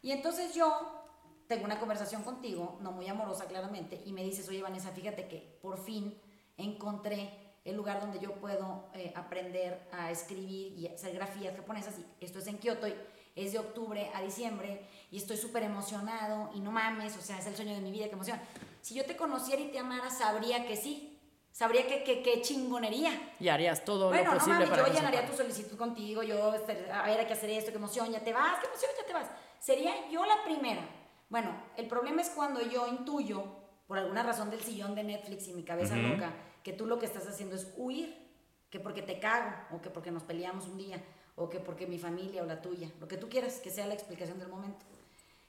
[0.02, 1.02] Y entonces yo
[1.48, 5.60] tengo una conversación contigo, no muy amorosa claramente, y me dices, oye Vanessa, fíjate que
[5.62, 6.20] por fin
[6.58, 7.30] encontré
[7.64, 11.96] el lugar donde yo puedo eh, aprender a escribir y hacer grafías japonesas.
[12.20, 12.96] Y esto es en Kioto y
[13.36, 17.46] es de octubre a diciembre y estoy súper emocionado y no mames, o sea, es
[17.48, 18.40] el sueño de mi vida, qué emoción.
[18.82, 21.20] Si yo te conociera y te amara, sabría que sí,
[21.52, 23.12] sabría que que- qué chingonería.
[23.40, 26.54] Y harías todo Bueno, lo no posible mames, para yo llenaría tu solicitud contigo, yo,
[26.54, 29.06] este, a ver, hay que hacer esto, qué emoción, ya te vas, qué emoción, ya
[29.06, 29.28] te vas.
[29.60, 30.82] Sería yo la primera.
[31.30, 33.44] Bueno, el problema es cuando yo intuyo,
[33.88, 37.06] por alguna razón del sillón de Netflix y mi cabeza loca, que tú lo que
[37.06, 38.30] estás haciendo es huir,
[38.70, 41.04] que porque te cago, o que porque nos peleamos un día,
[41.36, 43.94] o que porque mi familia o la tuya, lo que tú quieras que sea la
[43.94, 44.86] explicación del momento.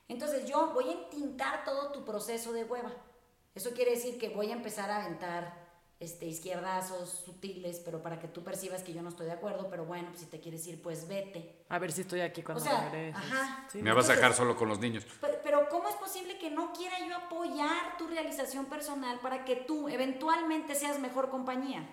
[0.08, 2.92] Entonces yo voy a entintar todo tu proceso de hueva.
[3.54, 5.60] Eso quiere decir que voy a empezar a aventar
[6.00, 9.84] este, izquierdazos sutiles, pero para que tú percibas que yo no estoy de acuerdo, pero
[9.84, 11.64] bueno, pues si te quieres ir, pues vete.
[11.68, 13.16] A ver si estoy aquí cuando O sea, regreses.
[13.16, 13.68] ajá.
[13.70, 13.80] Sí.
[13.80, 15.06] Me vas a dejar solo con los niños.
[15.20, 19.56] Pero, pero ¿cómo es posible que no quiera yo apoyar tu realización personal para que
[19.56, 21.88] tú eventualmente seas mejor compañía?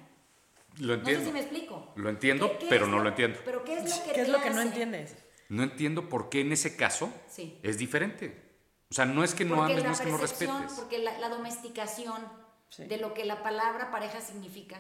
[0.80, 1.26] Lo No sé entiendo.
[1.26, 1.94] si me explico.
[1.96, 3.40] Lo entiendo, ¿Qué- qué pero no lo- lo entiendo.
[3.46, 5.16] Pero ¿qué es lo que ¿Qué es te lo que no entiendes?
[5.50, 7.60] No entiendo por qué en ese caso Sí.
[7.64, 8.48] es diferente.
[8.92, 10.74] O sea, no es que no Porque ames, no es que no respetes.
[10.76, 12.22] Porque la, la domesticación
[12.70, 12.86] Sí.
[12.86, 14.78] de lo que la palabra pareja significa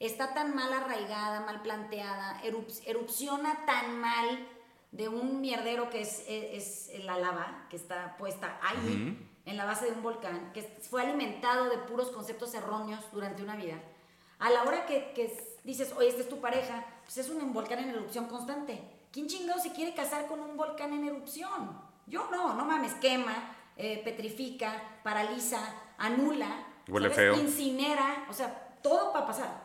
[0.00, 4.46] está tan mal arraigada, mal planteada, erup- erupciona tan mal
[4.90, 9.64] de un mierdero que es, es, es la lava, que está puesta ahí, en la
[9.64, 13.80] base de un volcán, que fue alimentado de puros conceptos erróneos durante una vida.
[14.38, 17.78] A la hora que, que dices, oye, esta es tu pareja, pues es un volcán
[17.78, 18.82] en erupción constante.
[19.12, 21.80] ¿Quién chingado se quiere casar con un volcán en erupción?
[22.06, 25.60] Yo no, no mames, quema, eh, petrifica, paraliza,
[25.98, 27.34] anula, Huele feo.
[27.36, 29.64] incinera, o sea, todo va a pasar.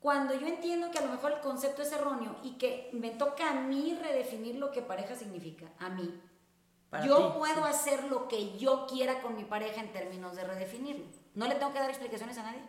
[0.00, 3.50] Cuando yo entiendo que a lo mejor el concepto es erróneo y que me toca
[3.50, 6.18] a mí redefinir lo que pareja significa, a mí,
[6.88, 7.70] Para yo ti, puedo sí.
[7.70, 11.04] hacer lo que yo quiera con mi pareja en términos de redefinirlo.
[11.34, 12.62] No le tengo que dar explicaciones a nadie.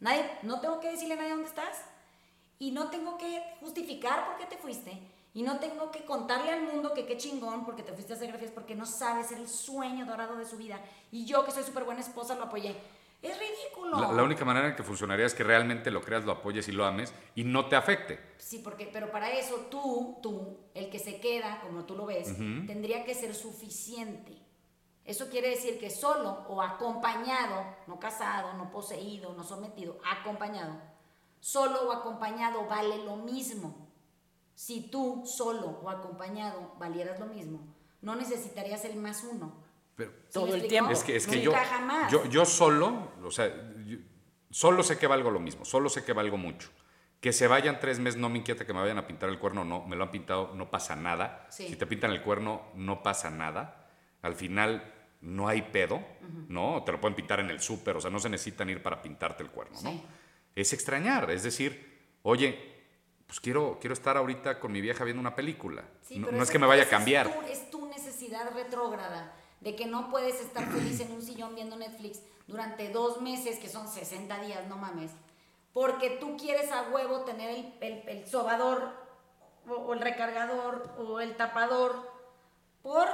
[0.00, 1.84] Nadie, no tengo que decirle a nadie dónde estás.
[2.58, 5.00] Y no tengo que justificar por qué te fuiste.
[5.34, 8.28] Y no tengo que contarle al mundo que qué chingón porque te fuiste a hacer
[8.28, 10.80] grafías porque no sabes el sueño dorado de su vida.
[11.12, 12.74] Y yo, que soy súper buena esposa, lo apoyé.
[13.20, 14.00] Es ridículo.
[14.00, 16.72] La, la única manera en que funcionaría es que realmente lo creas, lo apoyes y
[16.72, 18.18] lo ames y no te afecte.
[18.38, 22.36] Sí, porque, pero para eso tú, tú, el que se queda, como tú lo ves,
[22.66, 24.47] tendría que ser suficiente.
[25.08, 30.76] Eso quiere decir que solo o acompañado, no casado, no poseído, no sometido, acompañado,
[31.40, 33.88] solo o acompañado vale lo mismo.
[34.54, 37.60] Si tú solo o acompañado valieras lo mismo,
[38.02, 39.54] no necesitarías el más uno.
[39.96, 40.90] Pero ¿Sí Todo el tiempo.
[40.90, 42.12] es que, es que yo, jamás.
[42.12, 43.48] yo, yo solo, o sea,
[43.86, 43.96] yo-
[44.50, 46.68] solo sé que valgo lo mismo, solo sé que valgo mucho.
[47.22, 49.64] Que se vayan tres meses no me inquieta que me vayan a pintar el cuerno,
[49.64, 51.46] no, me lo han pintado, no pasa nada.
[51.50, 51.66] Sí.
[51.66, 53.88] Si te pintan el cuerno, no pasa nada.
[54.22, 56.00] Al final no hay pedo,
[56.48, 56.82] ¿no?
[56.84, 59.42] Te lo pueden pintar en el súper, o sea, no se necesitan ir para pintarte
[59.42, 60.00] el cuerno, ¿no?
[60.54, 62.76] Es extrañar, es decir, oye,
[63.26, 65.84] pues quiero, quiero estar ahorita con mi vieja viendo una película.
[66.02, 67.26] Sí, no es que me vaya a cambiar.
[67.26, 71.54] Es tu, es tu necesidad retrógrada de que no puedes estar feliz en un sillón
[71.54, 75.10] viendo Netflix durante dos meses, que son 60 días, no mames.
[75.72, 78.92] Porque tú quieres a huevo tener el, el, el sobador
[79.68, 82.10] o, o el recargador o el tapador
[82.82, 83.08] por...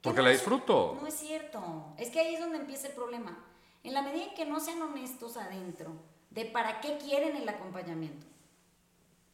[0.00, 0.98] ¿Qué Porque no la es- disfruto.
[1.00, 1.94] No es cierto.
[1.98, 3.36] Es que ahí es donde empieza el problema.
[3.84, 5.92] En la medida en que no sean honestos adentro
[6.30, 8.26] de para qué quieren el acompañamiento.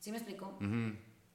[0.01, 0.55] ¿Sí me explico?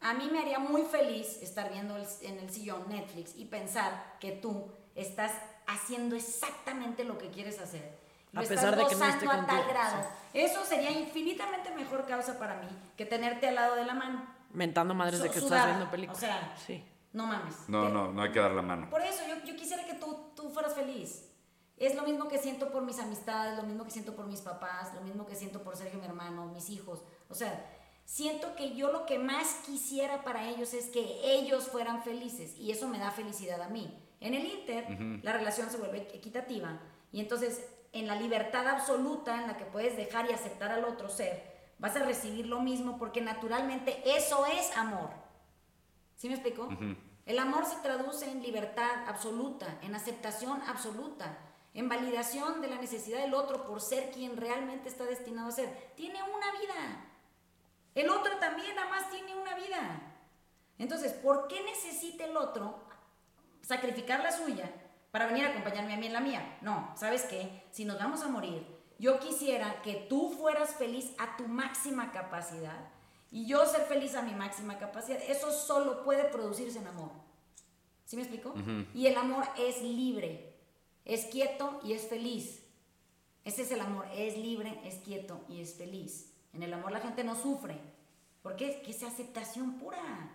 [0.04, 4.18] A mí me haría muy feliz estar viendo el- en el sillón Netflix y pensar
[4.20, 5.32] que tú estás
[5.68, 8.00] haciendo exactamente lo que quieres hacer.
[8.34, 10.06] Lo A estás pesar de que no esté gozando a tal grado.
[10.34, 12.68] Eso sería infinitamente mejor causa para mí
[12.98, 14.26] que tenerte al lado de la mano.
[14.52, 15.62] Mentando madres de que sudada.
[15.64, 16.18] estás viendo películas.
[16.18, 16.84] O sea, sí.
[17.14, 17.56] No mames.
[17.68, 18.90] No, Te- no, no hay que dar la mano.
[18.90, 21.28] por eso yo, yo quisiera que tú, tú fueras feliz.
[21.78, 24.94] Es lo mismo que siento por mis amistades, lo mismo que siento por mis papás,
[24.94, 27.04] lo mismo que siento por Sergio, mi hermano, mis hijos.
[27.28, 27.66] O sea,
[28.06, 32.70] siento que yo lo que más quisiera para ellos es que ellos fueran felices y
[32.72, 33.98] eso me da felicidad a mí.
[34.20, 34.86] En el Inter,
[35.24, 36.80] la relación se vuelve equitativa
[37.12, 41.10] y entonces en la libertad absoluta en la que puedes dejar y aceptar al otro
[41.10, 45.10] ser, vas a recibir lo mismo porque naturalmente eso es amor.
[46.22, 46.70] ¿Sí me explico?
[47.26, 51.36] El amor se traduce en libertad absoluta, en aceptación absoluta,
[51.74, 55.94] en validación de la necesidad del otro por ser quien realmente está destinado a ser.
[55.96, 57.08] Tiene una vida.
[57.96, 60.14] El otro también nada más tiene una vida.
[60.78, 62.84] Entonces, ¿por qué necesita el otro
[63.64, 64.72] sacrificar la suya
[65.10, 66.60] para venir a acompañarme a mí en la mía?
[66.62, 67.64] No, ¿sabes qué?
[67.72, 68.64] Si nos vamos a morir,
[69.00, 72.92] yo quisiera que tú fueras feliz a tu máxima capacidad
[73.32, 75.20] y yo ser feliz a mi máxima capacidad.
[75.28, 77.12] Eso solo puede producirse en amor.
[78.06, 78.54] ¿Sí me explico?
[78.94, 80.54] Y el amor es libre,
[81.06, 82.62] es quieto y es feliz.
[83.46, 86.34] Ese es el amor, es libre, es quieto y es feliz.
[86.54, 87.80] En el amor la gente no sufre,
[88.44, 90.30] porque es que es aceptación pura.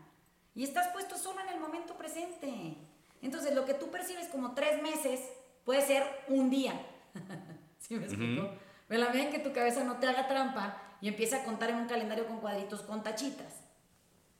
[0.54, 2.78] Y estás puesto solo en el momento presente.
[3.20, 5.20] Entonces, lo que tú percibes como tres meses
[5.66, 6.80] puede ser un día.
[7.78, 8.48] ¿Sí me explico?
[8.88, 11.70] Me la medida en que tu cabeza no te haga trampa y empieza a contar
[11.70, 13.52] en un calendario con cuadritos con tachitas.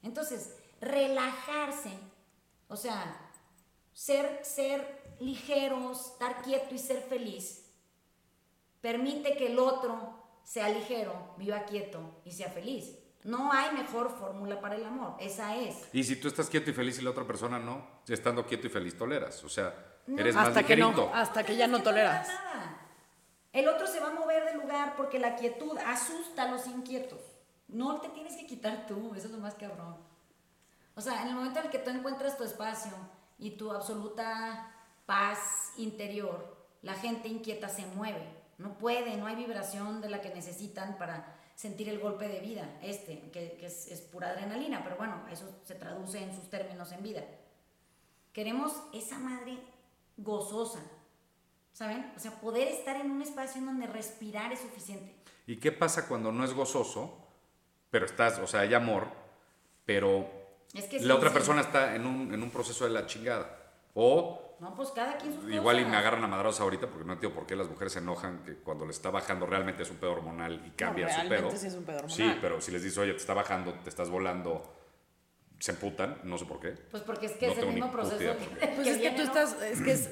[0.03, 1.91] Entonces, relajarse,
[2.69, 3.17] o sea,
[3.93, 7.65] ser, ser ligeros, estar quieto y ser feliz,
[8.81, 12.97] permite que el otro sea ligero, viva quieto y sea feliz.
[13.25, 15.89] No hay mejor fórmula para el amor, esa es.
[15.93, 18.71] Y si tú estás quieto y feliz y la otra persona no, estando quieto y
[18.71, 19.43] feliz toleras.
[19.43, 19.75] O sea,
[20.17, 21.13] eres más Hasta que no, ligerito.
[21.13, 22.29] hasta que ya no toleras.
[22.29, 22.87] nada.
[23.53, 24.26] El otro se va a mover
[24.67, 27.21] lugar porque la quietud asusta a los inquietos.
[27.69, 29.97] No te tienes que quitar tú, eso es lo más cabrón.
[30.95, 32.93] O sea, en el momento en el que tú encuentras tu espacio
[33.39, 34.73] y tu absoluta
[35.05, 38.27] paz interior, la gente inquieta se mueve.
[38.59, 42.79] No puede, no hay vibración de la que necesitan para sentir el golpe de vida,
[42.83, 46.93] este, que, que es, es pura adrenalina, pero bueno, eso se traduce en sus términos
[46.93, 47.23] en vida.
[48.33, 49.59] Queremos esa madre
[50.17, 50.81] gozosa,
[51.77, 52.11] ¿saben?
[52.16, 55.14] O sea, poder estar en un espacio en donde respirar es suficiente.
[55.47, 57.18] ¿Y qué pasa cuando no es gozoso,
[57.91, 59.09] pero estás, o sea, hay amor,
[59.85, 60.27] pero
[60.74, 61.35] Es que la sí, otra sí.
[61.35, 63.55] persona está en un, en un proceso de la chingada.
[63.95, 65.91] O No, pues cada quien sus igual y cosas.
[65.91, 68.55] me agarran a madrazos ahorita porque no entiendo por qué las mujeres se enojan que
[68.55, 71.57] cuando les está bajando realmente es un pedo hormonal y cambia su realmente pedo.
[71.61, 72.41] sí es un pedo Sí, hormonal.
[72.41, 74.62] pero si les dices, oye, te está bajando, te estás volando,
[75.59, 76.70] se emputan, no sé por qué.
[76.91, 78.18] Pues porque es que No es el mismo proceso.
[78.18, 78.66] que-.
[78.77, 79.22] Pues que es que tú ¿no?
[79.24, 80.11] estás, es que es,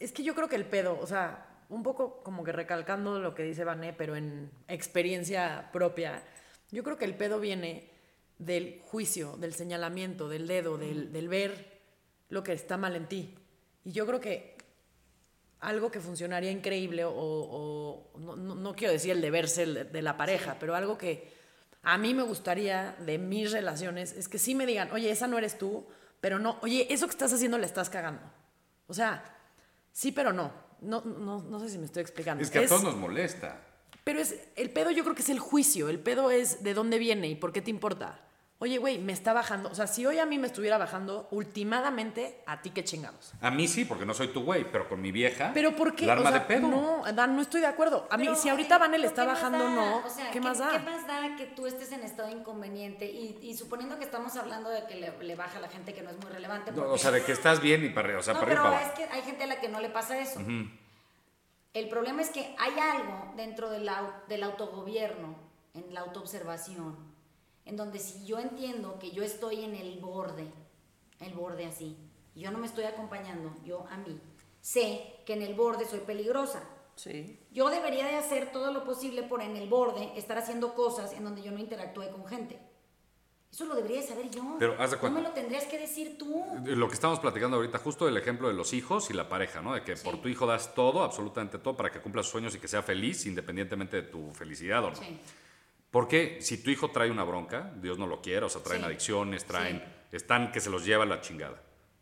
[0.00, 3.34] es que yo creo que el pedo, o sea, un poco como que recalcando lo
[3.34, 6.22] que dice Vané, pero en experiencia propia,
[6.72, 7.88] yo creo que el pedo viene
[8.38, 11.78] del juicio, del señalamiento, del dedo, del, del ver
[12.28, 13.34] lo que está mal en ti.
[13.84, 14.56] Y yo creo que
[15.60, 20.16] algo que funcionaría increíble, o, o- no, no- quiero decir el deber ser de, la
[20.16, 21.30] pareja, pero algo que
[21.82, 25.36] a mí me gustaría de mis relaciones es que sí me digan, oye, esa no
[25.38, 25.86] eres tú,
[26.20, 28.22] pero no, oye, eso que estás haciendo le estás cagando.
[28.86, 29.22] O sea,
[30.00, 30.50] sí, pero no.
[30.80, 32.42] No, no, no sé si me estoy explicando.
[32.42, 33.60] Es que a todos nos molesta.
[34.02, 36.98] Pero es, el pedo yo creo que es el juicio, el pedo es de dónde
[36.98, 38.24] viene y por qué te importa.
[38.62, 39.70] Oye, güey, me está bajando.
[39.70, 43.32] O sea, si hoy a mí me estuviera bajando, ultimadamente, a ti qué chingados.
[43.40, 45.50] A mí sí, porque no soy tu güey, pero con mi vieja.
[45.54, 46.04] Pero ¿por qué?
[46.04, 46.68] La arma O sea, de pedo.
[46.68, 48.06] No, Dan, no estoy de acuerdo.
[48.10, 50.06] A mí, Pero, si ahorita eh, Vane le pero está ¿qué más bajando, no.
[50.06, 50.72] O sea, ¿Qué, más da?
[50.72, 53.06] ¿Qué más da que tú estés en estado inconveniente?
[53.10, 56.02] Y, y suponiendo que estamos hablando de que le, le baja a la gente que
[56.02, 56.70] no es muy relevante.
[56.72, 58.52] No, porque- o sea, de que estás bien y para arriba, o sea, no, para
[58.52, 60.38] arriba pero para es que hay gente a la que no le pasa eso.
[61.72, 63.88] El problema es que hay algo dentro del,
[64.28, 65.34] del autogobierno,
[65.72, 67.09] en la autoobservación,
[67.70, 70.50] en donde si yo entiendo que yo estoy en el borde,
[71.20, 71.96] el borde así,
[72.34, 74.20] y yo no me estoy acompañando, yo a mí,
[74.60, 76.62] sé que en el borde soy peligrosa.
[76.96, 77.38] Sí.
[77.52, 81.22] Yo debería de hacer todo lo posible por en el borde estar haciendo cosas en
[81.24, 82.58] donde yo no interactúe con gente.
[83.52, 84.56] Eso lo debería de saber yo.
[84.58, 85.20] Pero haz de no cuenta.
[85.20, 86.44] me lo tendrías que decir tú.
[86.64, 89.74] Lo que estamos platicando ahorita, justo el ejemplo de los hijos y la pareja, ¿no?
[89.74, 92.58] De que por tu hijo das todo, absolutamente todo, para que cumpla sus sueños y
[92.58, 94.96] que sea feliz, independientemente de tu felicidad o no.
[94.96, 95.20] Sí.
[95.90, 98.86] Porque si tu hijo trae una bronca, Dios no lo quiere, o sea, traen Sí.
[98.86, 99.78] adicciones, traen,
[100.10, 100.16] Sí.
[100.16, 101.60] están que se los lleva la chingada.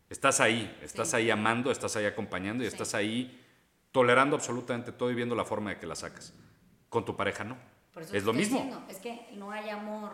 [0.09, 1.15] Estás ahí, estás Sí.
[1.17, 3.45] ahí amando, estás ahí acompañando y estás ahí
[3.91, 6.33] tolerando absolutamente todo y viendo la forma de que la sacas.
[6.89, 7.57] Con tu pareja no.
[7.93, 8.57] Por eso Es lo mismo.
[8.59, 10.11] diciendo, es que no hay amor.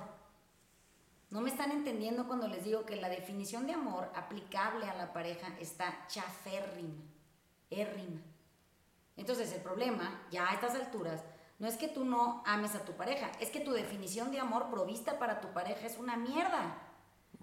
[1.29, 5.11] No me están entendiendo cuando les digo que la definición de amor aplicable a la
[5.11, 6.93] pareja está chaférrima,
[7.69, 8.21] érrima.
[9.17, 11.23] Entonces el problema, ya a estas alturas,
[11.57, 14.69] no es que tú no ames a tu pareja, es que tu definición de amor
[14.69, 16.81] provista para tu pareja es una mierda.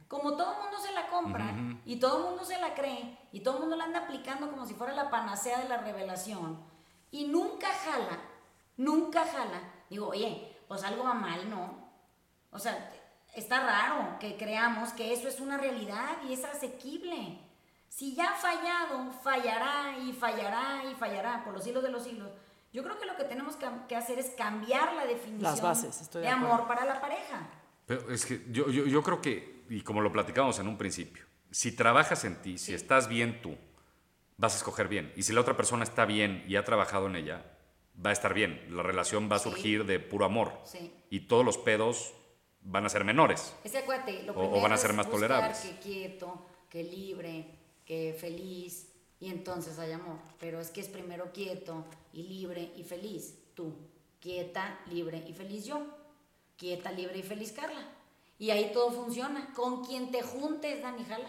[0.08, 1.54] Como todo el mundo se la compra
[1.86, 4.66] y todo el mundo se la cree y todo el mundo la anda aplicando como
[4.66, 6.62] si fuera la panacea de la revelación
[7.10, 8.18] y nunca jala,
[8.76, 9.62] nunca jala.
[9.88, 11.82] Digo, oye, pues algo va mal, ¿no?
[12.50, 12.90] O sea,
[13.34, 17.38] está raro que creamos que eso es una realidad y es asequible.
[17.88, 22.30] Si ya ha fallado, fallará y fallará y fallará por los siglos de los siglos.
[22.72, 26.00] Yo creo que lo que tenemos que, que hacer es cambiar la definición Las bases,
[26.00, 27.48] estoy de de amor para la pareja.
[27.86, 31.24] Pero es que yo, yo, yo creo que, y como lo platicamos en un principio,
[31.50, 33.56] si trabajas en ti, si estás bien tú,
[34.38, 35.12] vas a escoger bien.
[35.16, 37.44] Y si la otra persona está bien y ha trabajado en ella,
[38.04, 38.64] va a estar bien.
[38.74, 39.50] La relación va a Sí.
[39.50, 40.58] surgir de puro amor.
[40.64, 40.94] Sí.
[41.10, 42.14] Y todos los pedos
[42.62, 43.54] van a ser menores.
[43.64, 45.58] Es que acuérdate, lo O- o van a ser más tolerables.
[45.58, 48.91] que quieto, que libre, que feliz,
[49.22, 50.16] y entonces hay amor.
[50.40, 53.38] Pero es que es primero quieto y libre y feliz.
[53.54, 53.72] Tú,
[54.20, 55.80] quieta, libre y feliz yo.
[56.56, 57.86] Quieta, libre y feliz Carla.
[58.40, 59.52] Y ahí todo funciona.
[59.54, 61.28] Con quien te juntes, Dani Jala.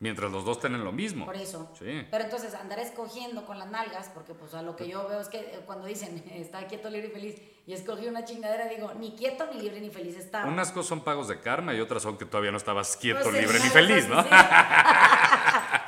[0.00, 1.24] Mientras los dos tienen lo mismo.
[1.24, 1.70] Por eso.
[1.78, 2.06] Sí.
[2.10, 5.28] Pero entonces andar escogiendo con las nalgas, porque pues a lo que yo veo es
[5.28, 9.12] que eh, cuando dicen está quieto, libre y feliz, y escogí una chingadera, digo, ni
[9.12, 10.46] quieto, ni libre, ni feliz estaba.
[10.46, 13.34] Unas cosas son pagos de karma y otras son que todavía no estabas quieto, Pues,
[13.34, 14.22] libre ni feliz, ¿no?
[14.22, 14.28] sí.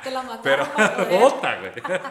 [0.07, 1.71] Te la mataron Pero, otra, güey.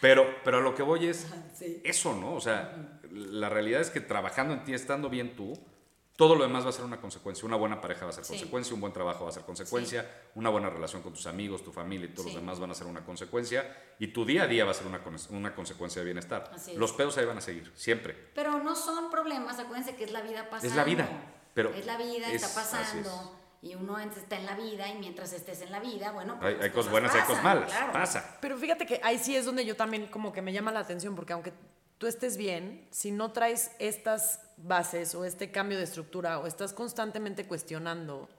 [0.00, 1.80] Pero, pero a lo que voy es Sí.
[1.84, 2.32] eso, ¿no?
[2.34, 2.74] O sea,
[3.10, 5.52] la realidad es que trabajando en ti, estando bien tú,
[6.16, 7.44] todo lo demás va a ser una consecuencia.
[7.46, 8.30] Una buena pareja va a ser Sí.
[8.32, 11.70] consecuencia, un buen trabajo va a ser consecuencia, una buena relación con tus amigos, tu
[11.70, 13.76] familia y todos los demás van a ser una consecuencia.
[13.98, 16.50] Y tu día a día va a ser una, una consecuencia de bienestar.
[16.76, 18.14] Los pedos ahí van a seguir, siempre.
[18.34, 20.66] Pero no son problemas, acuérdense que es la vida pasando.
[20.68, 21.06] Es la vida,
[21.52, 23.38] pero es la vida, es- está pasando.
[23.62, 26.62] Y uno está en la vida y mientras estés en la vida, bueno, pues Hay,
[26.64, 27.70] hay cosas buenas y hay cosas pasan, malas.
[27.70, 27.92] claro.
[27.92, 28.38] Pasa.
[28.40, 31.14] Pero fíjate que ahí sí es donde yo también como que me llama la atención,
[31.14, 31.52] porque aunque
[31.98, 36.72] tú estés bien, si no traes estas bases o este cambio de estructura o estás
[36.72, 38.30] constantemente cuestionando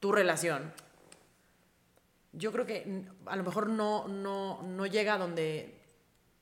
[0.00, 0.72] tu relación,
[2.32, 5.76] yo creo que a lo mejor no, no, no llega a donde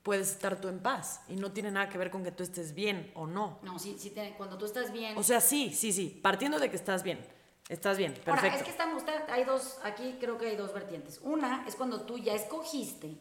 [0.03, 2.75] puedes estar tú en paz y no tiene nada que ver con que tú estés
[2.75, 3.59] bien o no.
[3.63, 5.17] No, sí, sí, te- cuando tú estás bien.
[5.19, 7.21] O sea, sí, sí, sí, partiendo de que estás bien,
[7.69, 8.33] estás bien, perfecto.
[8.47, 11.21] Ahora, es que estamos, hay dos, aquí creo que hay dos vertientes.
[11.23, 13.17] Una es cuando tú ya escogiste,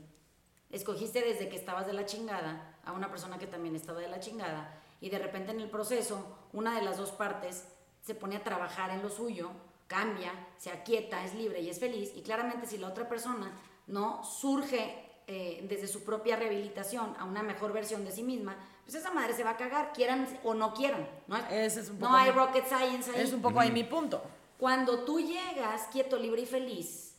[0.70, 4.20] escogiste desde que estabas de la chingada a una persona que también estaba de la
[4.20, 7.66] chingada y de repente en el proceso una de las dos partes
[8.02, 9.52] se pone a trabajar en lo suyo
[9.88, 12.12] cambia, se aquieta, es libre y es feliz.
[12.16, 13.52] Y claramente si la otra persona
[13.88, 18.95] no surge eh, desde su propia rehabilitación a una mejor versión de sí misma, pues
[18.95, 21.08] esa madre se va a cagar, quieran o no quieran.
[21.28, 23.22] No, Ese es un no hay mi- rocket science ahí.
[23.22, 24.22] Es un poco ahí mi punto.
[24.58, 27.16] Cuando tú llegas quieto, libre y feliz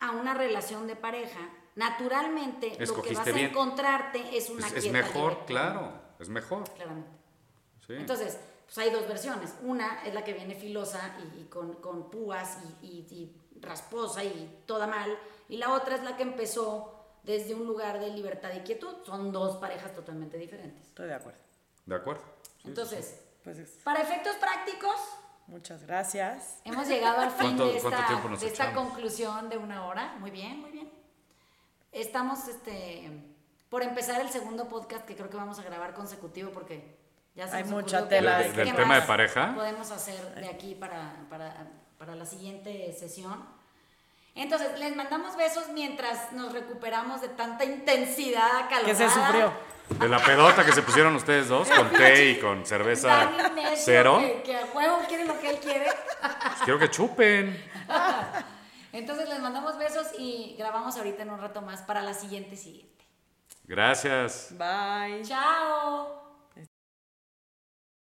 [0.00, 3.50] a una relación de pareja, naturalmente lo que vas a bien.
[3.50, 5.46] encontrarte es una Es, es quieta mejor, libertad.
[5.46, 6.64] claro, es mejor.
[6.74, 7.10] Claramente.
[7.86, 7.94] Sí.
[7.94, 9.54] Entonces, pues hay dos versiones.
[9.62, 13.06] Una es la que viene filosa y, y con, con púas y, y-
[13.54, 15.16] y rasposa y toda mal.
[15.48, 18.94] Y la otra es la que empezó desde un lugar de libertad y quietud.
[19.04, 20.88] Son dos parejas totalmente diferentes.
[20.88, 21.38] Estoy de acuerdo.
[21.86, 22.22] ¿De acuerdo?
[22.58, 24.94] Sí, Entonces, Pues es- para efectos prácticos,
[25.52, 26.60] muchas gracias.
[26.64, 30.16] hemos llegado al fin ¿Cuánto- de esta, de esta conclusión de una hora.
[30.18, 30.90] Muy bien, muy bien.
[31.92, 33.10] Estamos este,
[33.68, 36.96] por empezar el segundo podcast que creo que vamos a grabar consecutivo porque
[37.34, 39.52] ya se Hay nos mucha tela qué del tema de pareja.
[39.54, 43.44] Podemos hacer de aquí para, para, para la siguiente sesión.
[44.34, 48.86] Entonces, les mandamos besos mientras nos recuperamos de tanta intensidad acalorada.
[48.86, 49.52] Que se sufrió.
[49.98, 53.30] De la pedota que se pusieron ustedes dos, con té y con cerveza
[53.76, 54.18] cero.
[54.20, 55.86] Que, que a huevo quiere lo que él quiere.
[56.20, 57.62] Pues quiero que chupen.
[58.92, 63.04] Entonces, les mandamos besos y grabamos ahorita en un rato más para la siguiente siguiente.
[63.64, 64.48] Gracias.
[64.52, 65.22] Bye.
[65.24, 66.21] Chao.